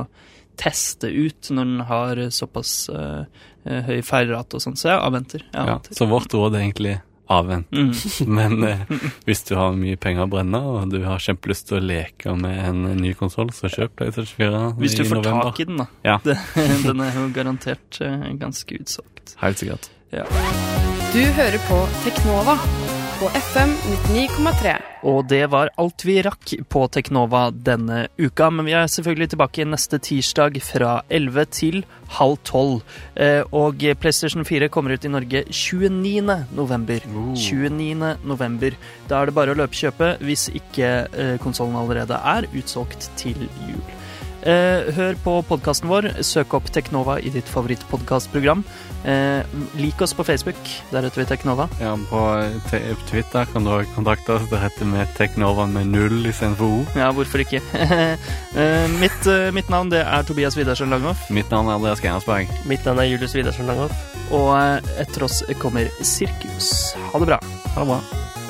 teste 0.60 1.08
ut 1.08 1.48
når 1.50 1.70
den 1.70 1.86
har 1.88 2.20
såpass 2.34 2.74
eh, 2.92 3.24
høy 3.88 4.02
feilrate 4.06 4.58
og 4.58 4.64
sånn. 4.64 4.76
Så 4.78 4.92
jeg 4.92 5.00
avventer. 5.00 5.46
Jeg 5.48 5.72
Ja, 5.74 5.80
så 5.90 6.08
vårt 6.10 6.34
råd 6.36 6.54
er 6.58 6.66
egentlig 6.66 6.98
avvent. 7.32 7.68
Mm. 7.72 7.90
Men 8.38 8.66
eh, 8.68 8.84
hvis 9.28 9.44
du 9.48 9.54
har 9.58 9.74
mye 9.76 9.98
penger 10.00 10.26
å 10.26 10.30
brenne, 10.32 10.60
og 10.60 10.92
du 10.92 11.00
har 11.06 11.22
kjempelyst 11.22 11.70
til 11.70 11.80
å 11.80 11.84
leke 11.84 12.36
med 12.38 12.60
en 12.68 12.84
ny 13.00 13.14
konsoll, 13.18 13.52
så 13.56 13.70
kjøp 13.72 13.96
PlayStation 14.00 14.38
4 14.38 14.62
Hvis 14.82 14.98
du 14.98 15.04
får 15.04 15.20
november. 15.22 15.50
tak 15.50 15.60
i 15.64 15.68
den, 15.70 15.82
da. 15.82 15.88
Ja. 16.06 16.18
Den 16.86 17.04
er 17.04 17.18
jo 17.18 17.28
garantert 17.34 18.00
eh, 18.04 18.28
ganske 18.40 18.80
utsolgt. 18.82 19.36
Helt 19.42 19.62
sikkert. 19.62 19.90
Ja. 20.12 20.26
Du 21.12 21.22
hører 21.38 21.60
på 21.68 21.78
Teknova 22.04 22.58
på 23.22 23.28
FM 23.38 23.70
99,3. 24.08 24.72
Og 25.06 25.26
det 25.30 25.44
var 25.52 25.70
alt 25.78 26.02
vi 26.02 26.16
rakk 26.26 26.54
på 26.72 26.80
Teknova 26.90 27.44
denne 27.54 28.08
uka, 28.18 28.48
men 28.50 28.66
vi 28.66 28.74
er 28.74 28.90
selvfølgelig 28.90 29.28
tilbake 29.34 29.66
neste 29.68 30.00
tirsdag 30.02 30.58
fra 30.66 30.96
11 31.06 31.46
til 31.54 31.78
halv 32.16 32.40
12. 32.42 32.82
Eh, 33.22 33.44
og 33.54 33.86
PlayStation 34.02 34.42
4 34.48 34.72
kommer 34.74 34.96
ut 34.96 35.06
i 35.06 35.12
Norge 35.12 35.44
29. 35.46 36.34
november. 36.58 37.06
29. 37.06 37.94
november. 38.26 38.78
Da 39.06 39.20
er 39.22 39.30
det 39.30 39.38
bare 39.38 39.54
å 39.54 39.60
løpekjøpe 39.62 40.16
hvis 40.26 40.48
ikke 40.50 40.92
eh, 41.06 41.34
konsollen 41.42 41.78
allerede 41.78 42.18
er 42.18 42.50
utsolgt 42.58 43.12
til 43.22 43.46
jul. 43.68 44.01
Eh, 44.42 44.88
hør 44.96 45.18
på 45.22 45.36
podkasten 45.46 45.90
vår. 45.90 46.08
Søk 46.26 46.56
opp 46.58 46.70
Teknova 46.74 47.18
i 47.22 47.30
ditt 47.30 47.46
favorittpodkastprogram. 47.50 48.64
Eh, 49.06 49.42
lik 49.78 50.02
oss 50.02 50.14
på 50.14 50.24
Facebook. 50.26 50.58
Der 50.90 51.06
heter 51.06 51.22
vi 51.22 51.26
Teknova. 51.30 51.68
Ja, 51.80 51.94
på 52.10 52.22
Twitter 53.10 53.46
kan 53.52 53.64
du 53.64 53.70
også 53.70 53.94
kontakte 53.94 54.36
oss. 54.36 54.48
Det 54.50 54.58
heter 54.62 54.90
vi 54.90 55.06
Teknova 55.18 55.66
med 55.70 55.92
null 55.94 56.26
istedenfor 56.26 56.80
O. 56.80 56.82
Ja, 56.98 57.12
hvorfor 57.12 57.44
ikke? 57.46 57.62
Eh, 58.52 58.88
mitt, 59.00 59.26
eh, 59.26 59.48
mitt 59.54 59.70
navn 59.72 59.88
det 59.88 60.02
er 60.04 60.26
Tobias 60.28 60.58
Widersen 60.58 60.90
Langhoff. 60.92 61.30
Mitt 61.32 61.48
navn 61.50 61.70
er 61.70 61.78
Andreas 61.78 62.02
Geinersberg. 62.04 62.50
Mitt 62.68 62.84
navn 62.84 63.00
er 63.00 63.08
Julius 63.08 63.34
Widersen 63.34 63.66
Langhoff. 63.66 63.94
Og 64.30 64.52
eh, 64.58 64.92
etter 65.00 65.24
oss 65.24 65.40
kommer 65.62 65.88
Sirkus. 66.04 66.92
Ha 67.14 67.22
det 67.22 67.30
bra. 67.32 67.40
Ha 67.72 67.86
det 67.86 67.88
bra. 67.94 68.41